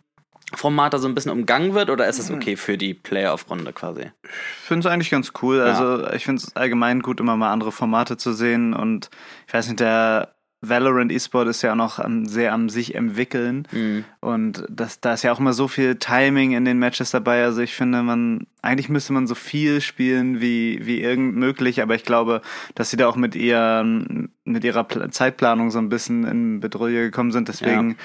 Format 0.54 0.94
da 0.94 1.00
so 1.00 1.08
ein 1.08 1.16
bisschen 1.16 1.32
umgangen 1.32 1.74
wird 1.74 1.90
oder 1.90 2.08
ist 2.08 2.20
es 2.20 2.30
okay 2.30 2.58
für 2.58 2.78
die 2.78 2.94
Playoff-Runde 2.94 3.72
quasi? 3.72 4.12
Ich 4.24 4.68
finde 4.68 4.86
es 4.86 4.94
eigentlich 4.94 5.10
ganz 5.10 5.32
cool. 5.42 5.58
Ja. 5.58 5.64
Also 5.64 6.12
ich 6.12 6.26
finde 6.26 6.42
es 6.42 6.56
allgemein 6.58 7.02
gut, 7.02 7.22
immer 7.22 7.38
mal 7.38 7.54
andere 7.54 7.72
Formate 7.72 8.18
zu 8.18 8.34
sehen 8.34 8.74
und 8.74 9.10
ich 9.48 9.54
weiß 9.54 9.68
nicht, 9.68 9.80
der 9.80 10.34
Valorant 10.62 11.12
E-Sport 11.12 11.48
ist 11.48 11.64
ja 11.64 11.72
auch 11.72 11.76
noch 11.76 12.00
sehr 12.26 12.54
am 12.54 12.70
sich 12.70 12.94
entwickeln 12.94 13.68
mhm. 13.72 14.06
und 14.20 14.64
das, 14.70 15.00
da 15.00 15.14
ist 15.14 15.24
ja 15.24 15.32
auch 15.32 15.40
immer 15.40 15.54
so 15.54 15.68
viel 15.68 15.96
Timing 15.96 16.52
in 16.52 16.66
den 16.66 16.78
Matches 16.78 17.10
dabei. 17.12 17.44
Also 17.44 17.62
ich 17.62 17.74
finde, 17.74 18.04
man 18.04 18.46
eigentlich 18.62 18.88
müsste 18.88 19.14
man 19.14 19.26
so 19.26 19.34
viel 19.34 19.82
spielen 19.82 20.40
wie 20.40 20.80
wie 20.84 21.02
irgend 21.02 21.36
möglich, 21.36 21.82
aber 21.82 21.96
ich 21.96 22.04
glaube, 22.04 22.42
dass 22.76 22.92
sie 22.92 22.98
da 22.98 23.08
auch 23.08 23.16
mit 23.16 23.36
ihren 23.36 24.30
mit 24.46 24.64
ihrer 24.64 24.88
Zeitplanung 25.10 25.72
so 25.72 25.80
ein 25.80 25.90
bisschen 25.90 26.26
in 26.26 26.60
Bedrohung 26.60 26.92
gekommen 26.92 27.32
sind. 27.32 27.48
Deswegen 27.48 27.92
ja 27.92 27.96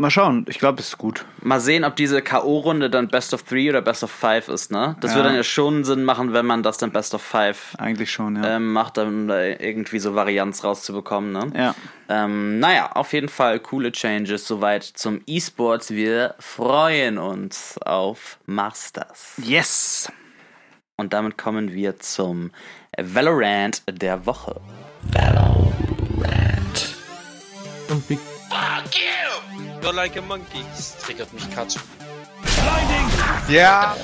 Mal 0.00 0.10
schauen, 0.10 0.46
ich 0.48 0.58
glaube, 0.58 0.80
es 0.80 0.88
ist 0.88 0.96
gut. 0.96 1.26
Mal 1.42 1.60
sehen, 1.60 1.84
ob 1.84 1.94
diese 1.94 2.22
K.O.-Runde 2.22 2.88
dann 2.88 3.08
Best 3.08 3.34
of 3.34 3.42
Three 3.42 3.68
oder 3.68 3.82
Best 3.82 4.02
of 4.02 4.10
Five 4.10 4.48
ist, 4.48 4.72
ne? 4.72 4.96
Das 5.00 5.10
ja. 5.10 5.18
würde 5.18 5.28
dann 5.28 5.36
ja 5.36 5.44
schon 5.44 5.84
Sinn 5.84 6.04
machen, 6.04 6.32
wenn 6.32 6.46
man 6.46 6.62
das 6.62 6.78
dann 6.78 6.90
Best 6.90 7.12
of 7.12 7.20
Five 7.20 7.74
eigentlich 7.76 8.10
schon, 8.10 8.36
ja. 8.36 8.56
Ähm, 8.56 8.72
macht, 8.72 8.96
um 8.96 9.28
da 9.28 9.44
irgendwie 9.44 9.98
so 9.98 10.14
Varianz 10.14 10.64
rauszubekommen, 10.64 11.32
ne? 11.32 11.52
Ja. 11.54 11.74
Ähm, 12.08 12.60
naja, 12.60 12.92
auf 12.92 13.12
jeden 13.12 13.28
Fall 13.28 13.60
coole 13.60 13.92
Changes 13.92 14.46
soweit 14.46 14.84
zum 14.84 15.20
E-Sports. 15.26 15.90
Wir 15.90 16.34
freuen 16.38 17.18
uns 17.18 17.76
auf 17.82 18.38
Masters. 18.46 19.34
Yes! 19.44 20.10
Und 20.96 21.12
damit 21.12 21.36
kommen 21.36 21.74
wir 21.74 21.98
zum 21.98 22.52
Valorant 22.96 23.82
der 23.86 24.24
Woche. 24.24 24.62
Valorant. 25.12 25.66
Und 27.90 28.08
you! 28.08 28.39
You're 29.82 29.94
like 29.94 30.16
a 30.18 30.22
monkey. 30.22 30.62
Das 30.76 30.98
triggert 30.98 31.32
mich 31.32 31.50
Katsch. 31.54 31.76
Ja. 33.48 33.96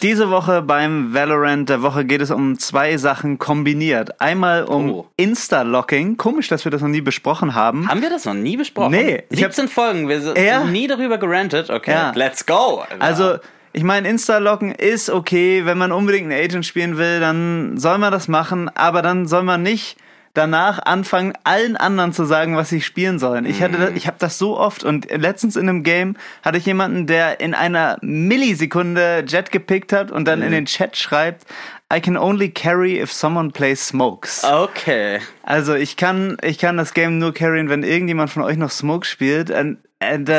Diese 0.00 0.30
Woche 0.30 0.62
beim 0.62 1.12
Valorant 1.12 1.68
der 1.68 1.82
Woche 1.82 2.04
geht 2.04 2.20
es 2.20 2.30
um 2.30 2.58
zwei 2.58 2.96
Sachen 2.96 3.38
kombiniert. 3.38 4.20
Einmal 4.20 4.64
um 4.64 4.90
oh. 4.92 5.06
Insta-Locking. 5.16 6.16
Komisch, 6.16 6.48
dass 6.48 6.64
wir 6.64 6.70
das 6.70 6.82
noch 6.82 6.88
nie 6.88 7.00
besprochen 7.00 7.54
haben. 7.54 7.88
Haben 7.88 8.02
wir 8.02 8.10
das 8.10 8.24
noch 8.24 8.34
nie 8.34 8.56
besprochen? 8.56 8.92
Nee. 8.92 9.24
17 9.30 9.68
Folgen, 9.68 10.08
wir 10.08 10.20
sind 10.20 10.38
ja. 10.38 10.64
nie 10.64 10.86
darüber 10.86 11.18
gerantet. 11.18 11.68
Okay, 11.70 11.90
ja. 11.90 12.12
let's 12.14 12.46
go. 12.46 12.84
Also, 13.00 13.38
ich 13.72 13.82
meine, 13.82 14.08
Insta-Locken 14.08 14.72
ist 14.72 15.10
okay. 15.10 15.64
Wenn 15.64 15.78
man 15.78 15.90
unbedingt 15.90 16.30
einen 16.30 16.44
Agent 16.44 16.64
spielen 16.64 16.96
will, 16.96 17.18
dann 17.18 17.76
soll 17.76 17.98
man 17.98 18.12
das 18.12 18.28
machen. 18.28 18.70
Aber 18.74 19.02
dann 19.02 19.26
soll 19.26 19.42
man 19.42 19.62
nicht 19.62 19.96
danach 20.34 20.78
anfangen, 20.78 21.34
allen 21.44 21.76
anderen 21.76 22.12
zu 22.12 22.24
sagen, 22.24 22.56
was 22.56 22.70
sie 22.70 22.80
spielen 22.80 23.18
sollen. 23.18 23.44
Ich 23.44 23.62
hatte, 23.62 23.76
das, 23.78 23.90
ich 23.94 24.06
habe 24.06 24.16
das 24.18 24.38
so 24.38 24.58
oft 24.58 24.82
und 24.82 25.10
letztens 25.10 25.56
in 25.56 25.68
einem 25.68 25.82
Game 25.82 26.16
hatte 26.42 26.58
ich 26.58 26.66
jemanden, 26.66 27.06
der 27.06 27.40
in 27.40 27.54
einer 27.54 27.98
Millisekunde 28.00 29.24
Jet 29.26 29.50
gepickt 29.50 29.92
hat 29.92 30.10
und 30.10 30.26
dann 30.26 30.40
in 30.42 30.52
den 30.52 30.66
Chat 30.66 30.96
schreibt, 30.96 31.44
I 31.92 32.00
can 32.00 32.16
only 32.16 32.48
carry 32.48 32.98
if 32.98 33.12
someone 33.12 33.50
plays 33.50 33.86
smokes. 33.86 34.42
Okay. 34.44 35.20
Also 35.42 35.74
ich 35.74 35.98
kann, 35.98 36.38
ich 36.42 36.56
kann 36.56 36.78
das 36.78 36.94
Game 36.94 37.18
nur 37.18 37.34
carryen, 37.34 37.68
wenn 37.68 37.82
irgendjemand 37.82 38.30
von 38.30 38.42
euch 38.42 38.56
noch 38.56 38.70
Smoke 38.70 39.04
spielt. 39.04 39.50
Und, 39.50 39.78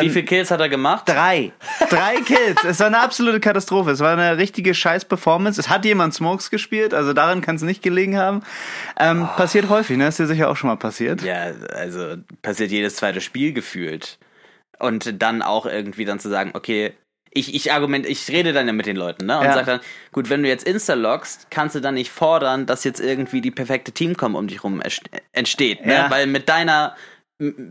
Wie 0.02 0.10
viele 0.10 0.26
Kills 0.26 0.52
hat 0.52 0.60
er 0.60 0.70
gemacht? 0.70 1.08
Drei. 1.08 1.52
Drei 1.90 2.16
Kills. 2.26 2.64
Es 2.64 2.80
war 2.80 2.88
eine 2.88 3.00
absolute 3.00 3.40
Katastrophe. 3.40 3.92
Es 3.92 4.00
war 4.00 4.14
eine 4.18 4.38
richtige 4.38 4.74
Scheiß-Performance. 4.74 5.60
Es 5.60 5.70
hat 5.70 5.86
jemand 5.86 6.14
Smokes 6.14 6.50
gespielt, 6.50 6.94
also 6.94 7.14
daran 7.14 7.42
kann 7.42 7.56
es 7.56 7.62
nicht 7.62 7.82
gelegen 7.82 8.18
haben. 8.18 8.42
Ähm, 9.00 9.28
Passiert 9.38 9.70
häufig, 9.70 9.98
ne? 9.98 10.08
Ist 10.08 10.20
dir 10.20 10.28
sicher 10.28 10.50
auch 10.50 10.56
schon 10.58 10.70
mal 10.70 10.76
passiert. 10.78 11.22
Ja, 11.22 11.52
also 11.76 12.16
passiert 12.42 12.72
jedes 12.72 12.96
zweite 12.96 13.22
Spiel 13.22 13.54
gefühlt. 13.54 14.18
Und 14.80 15.22
dann 15.22 15.42
auch 15.42 15.66
irgendwie 15.66 16.06
dann 16.06 16.20
zu 16.20 16.30
sagen, 16.30 16.52
okay, 16.54 16.94
ich, 17.36 17.56
ich 17.56 17.72
argument, 17.74 18.06
ich 18.06 18.30
rede 18.30 18.54
dann 18.54 18.68
ja 18.68 18.74
mit 18.74 18.86
den 18.86 18.96
Leuten, 18.96 19.26
ne? 19.26 19.40
Und 19.40 19.46
Ja. 19.46 19.54
sag 19.54 19.66
dann, 19.66 19.80
gut, 20.12 20.30
wenn 20.30 20.44
du 20.44 20.50
jetzt 20.50 20.68
Insta-loggst, 20.68 21.48
kannst 21.50 21.76
du 21.76 21.80
dann 21.80 21.96
nicht 21.96 22.12
fordern, 22.12 22.66
dass 22.68 22.84
jetzt 22.84 23.00
irgendwie 23.00 23.42
die 23.42 23.50
perfekte 23.50 23.92
Teamcom 23.92 24.36
um 24.36 24.48
dich 24.48 24.64
rum 24.64 24.82
entsteht, 25.32 25.86
ne? 25.86 25.94
Ja. 25.94 26.12
Weil 26.12 26.28
mit 26.28 26.48
deiner 26.48 26.96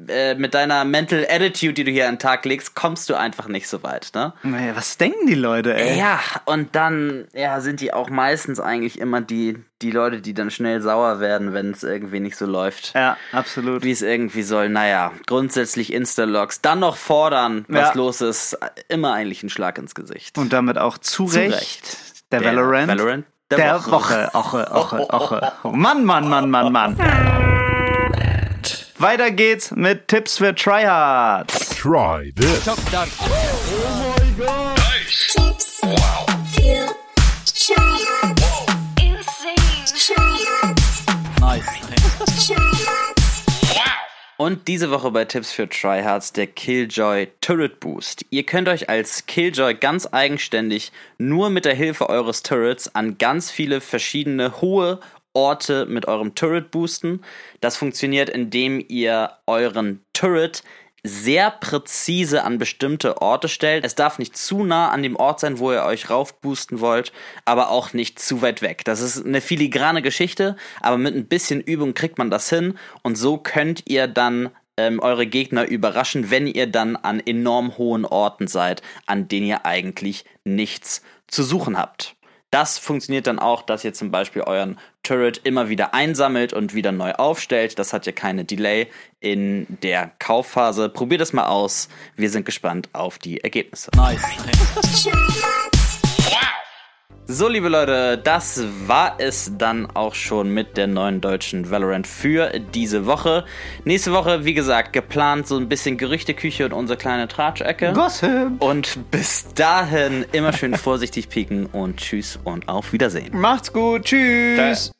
äh, 0.09 0.35
mit 0.35 0.55
deiner 0.55 0.85
Mental 0.85 1.27
Attitude, 1.29 1.73
die 1.75 1.85
du 1.85 1.91
hier 1.91 2.09
an 2.09 2.15
den 2.15 2.19
Tag 2.21 2.45
legst, 2.45 2.75
kommst 2.75 3.09
du 3.11 3.15
einfach 3.15 3.49
nicht 3.49 3.69
so 3.69 3.83
weit, 3.83 4.11
ne? 4.15 4.33
Naja, 4.43 4.73
was 4.77 4.99
denken 4.99 5.27
die 5.27 5.35
Leute, 5.35 5.75
ey? 5.75 5.99
Ja, 5.99 6.21
und 6.45 6.75
dann 6.77 7.27
ja, 7.33 7.61
sind 7.61 7.81
die 7.81 7.93
auch 7.93 8.11
meistens 8.11 8.61
eigentlich 8.61 8.99
immer 9.01 9.21
die, 9.21 9.59
die 9.81 9.91
Leute, 9.91 10.21
die 10.21 10.35
dann 10.35 10.51
schnell 10.51 10.81
sauer 10.81 11.21
werden, 11.21 11.53
wenn 11.53 11.71
es 11.73 11.83
irgendwie 11.83 12.21
nicht 12.21 12.37
so 12.37 12.47
läuft 12.47 12.93
Ja, 12.95 13.17
absolut. 13.33 13.83
wie 13.83 13.91
es 13.91 14.03
irgendwie 14.03 14.43
soll. 14.43 14.69
Naja, 14.69 15.13
grundsätzlich 15.27 15.93
Insta-Logs, 15.93 16.61
dann 16.61 16.81
noch 16.81 16.97
fordern, 16.97 17.65
was 17.69 17.89
Ja. 17.89 17.95
los 17.95 18.21
ist, 18.21 18.59
immer 18.89 19.13
eigentlich 19.15 19.43
ein 19.43 19.49
Schlag 19.51 19.79
ins 19.79 19.95
Gesicht. 19.95 20.39
Und 20.39 20.53
damit 20.53 20.79
auch 20.79 20.99
zu, 20.99 21.27
Zu 21.27 21.37
Recht, 21.39 21.55
Recht. 21.55 21.99
der, 22.33 22.45
Valorant, 22.45 22.89
Valorant 22.89 23.25
der, 23.51 23.59
der 23.59 23.75
Woche. 23.77 23.91
Woche. 23.93 24.31
Woche, 24.33 24.67
Woche, 24.73 24.99
Woche. 25.11 25.53
Oh, 25.65 25.69
Mann, 25.73 26.05
Mann, 26.05 26.29
Mann, 26.29 26.49
Mann, 26.51 26.73
Mann. 26.73 26.97
Weiter 29.03 29.33
geht's 29.33 29.73
mit 29.73 30.07
Tipps 30.07 30.39
für 30.39 30.55
Tryhards. 30.55 31.71
Try 31.71 32.33
this. 32.37 32.63
Tips. 35.33 35.81
Wow. 35.83 36.25
Feel. 36.53 36.87
Tryhards. 37.45 38.67
Insane. 39.03 39.57
Tryhards. 39.87 41.05
Nice. 41.41 41.67
Tryhards. 42.47 43.43
Und 44.37 44.69
diese 44.69 44.93
Woche 44.93 45.11
bei 45.11 45.25
Tipps 45.25 45.51
für 45.51 45.69
Tryhards 45.69 46.33
der 46.33 46.47
Killjoy 46.47 47.27
Turret 47.41 47.81
Boost. 47.81 48.25
Ihr 48.31 48.47
könnt 48.47 48.69
euch 48.69 48.89
als 48.89 49.27
Killjoy 49.27 49.75
ganz 49.75 50.07
eigenständig 50.13 50.93
nur 51.19 51.51
mit 51.51 51.65
der 51.65 51.75
Hilfe 51.75 52.09
eures 52.09 52.45
Turrets 52.45 52.95
an 52.95 53.19
ganz 53.19 53.51
viele 53.51 53.81
verschiedene 53.81 54.61
hohe 54.61 55.01
Orte 55.35 55.87
mit 55.87 56.07
eurem 56.07 56.35
Turret 56.35 56.71
boosten. 56.71 57.23
Das 57.61 57.77
funktioniert, 57.77 58.29
indem 58.29 58.85
ihr 58.89 59.33
euren 59.47 60.05
Turret 60.13 60.63
sehr 61.05 61.51
präzise 61.51 62.45
an 62.45 62.59
bestimmte 62.59 63.21
Orte 63.21 63.49
stellt. 63.49 63.85
Es 63.85 63.97
darf 63.97 64.19
nicht 64.19 64.37
zu 64.37 64.65
nah 64.65 64.91
an 64.91 65.03
dem 65.03 65.17
Ort 65.17 65.41
sein, 65.41 65.59
wo 65.59 65.73
ihr 65.73 65.83
euch 65.83 66.11
raufboosten 66.11 66.81
wollt, 66.81 67.13
aber 67.45 67.71
auch 67.71 67.93
nicht 67.93 68.21
zu 68.21 68.41
weit 68.41 68.63
weg. 68.63 68.85
Das 68.85 69.01
ist 69.01 69.27
eine 69.27 69.41
filigrane 69.41 70.03
Geschichte, 70.03 70.57
aber 70.81 70.99
mit 70.99 71.15
ein 71.15 71.27
bisschen 71.27 71.61
Übung 71.61 71.95
kriegt 71.95 72.19
man 72.19 72.31
das 72.31 72.49
hin 72.49 72.79
und 73.03 73.17
so 73.17 73.37
könnt 73.37 73.83
ihr 73.87 74.07
dann 74.07 74.51
ähm, 74.77 75.01
eure 75.01 75.27
Gegner 75.27 75.67
überraschen, 75.67 76.31
wenn 76.31 76.47
ihr 76.47 76.69
dann 76.69 76.95
an 76.95 77.21
enorm 77.21 77.77
hohen 77.77 78.05
Orten 78.05 78.47
seid, 78.47 78.81
an 79.07 79.27
denen 79.27 79.47
ihr 79.47 79.67
eigentlich 79.67 80.25
nichts 80.45 81.03
zu 81.27 81.43
suchen 81.43 81.77
habt. 81.77 82.15
Das 82.53 82.79
funktioniert 82.79 83.27
dann 83.27 83.39
auch, 83.39 83.63
dass 83.63 83.83
ihr 83.83 83.95
zum 83.95 84.11
Beispiel 84.11 84.43
euren 84.43 84.79
Turret 85.03 85.41
immer 85.43 85.71
wieder 85.71 85.95
einsammelt 85.95 86.53
und 86.53 86.75
wieder 86.75 86.93
neu 86.93 87.13
aufstellt. 87.13 87.79
Das 87.79 87.95
hat 87.95 88.05
ja 88.05 88.13
keine 88.13 88.45
Delay 88.45 88.89
in 89.21 89.67
der 89.83 90.11
Kaufphase. 90.19 90.91
Probiert 90.91 91.23
es 91.23 91.33
mal 91.33 91.47
aus. 91.47 91.89
Wir 92.15 92.29
sind 92.29 92.45
gespannt 92.45 92.91
auf 92.93 93.19
die 93.19 93.43
Ergebnisse. 93.43 93.91
So, 97.29 97.49
liebe 97.49 97.69
Leute, 97.69 98.19
das 98.19 98.65
war 98.87 99.15
es 99.19 99.53
dann 99.57 99.89
auch 99.95 100.15
schon 100.15 100.53
mit 100.53 100.77
der 100.77 100.89
neuen 100.89 101.21
deutschen 101.21 101.71
Valorant 101.71 102.07
für 102.07 102.51
diese 102.75 103.07
Woche. 103.07 103.45
Nächste 103.85 104.13
Woche, 104.13 104.45
wie 104.45 104.55
gesagt, 104.55 104.93
geplant 104.93 105.47
so 105.47 105.57
ein 105.57 105.69
bisschen 105.69 105.97
Gerüchteküche 105.97 106.65
und 106.65 106.73
unsere 106.73 106.99
kleine 106.99 107.29
Tratschecke. 107.29 107.93
Gossip. 107.93 108.61
Und 108.61 108.99
bis 109.13 109.47
dahin 109.55 110.27
immer 110.33 110.53
schön 110.53 110.75
vorsichtig 110.77 111.29
pieken 111.29 111.67
und 111.67 111.99
tschüss 111.99 112.41
und 112.43 112.69
auf 112.69 112.93
Wiedersehen. 112.93 113.39
Macht's 113.39 113.73
gut. 113.73 114.05
Tschüss. 114.05 114.91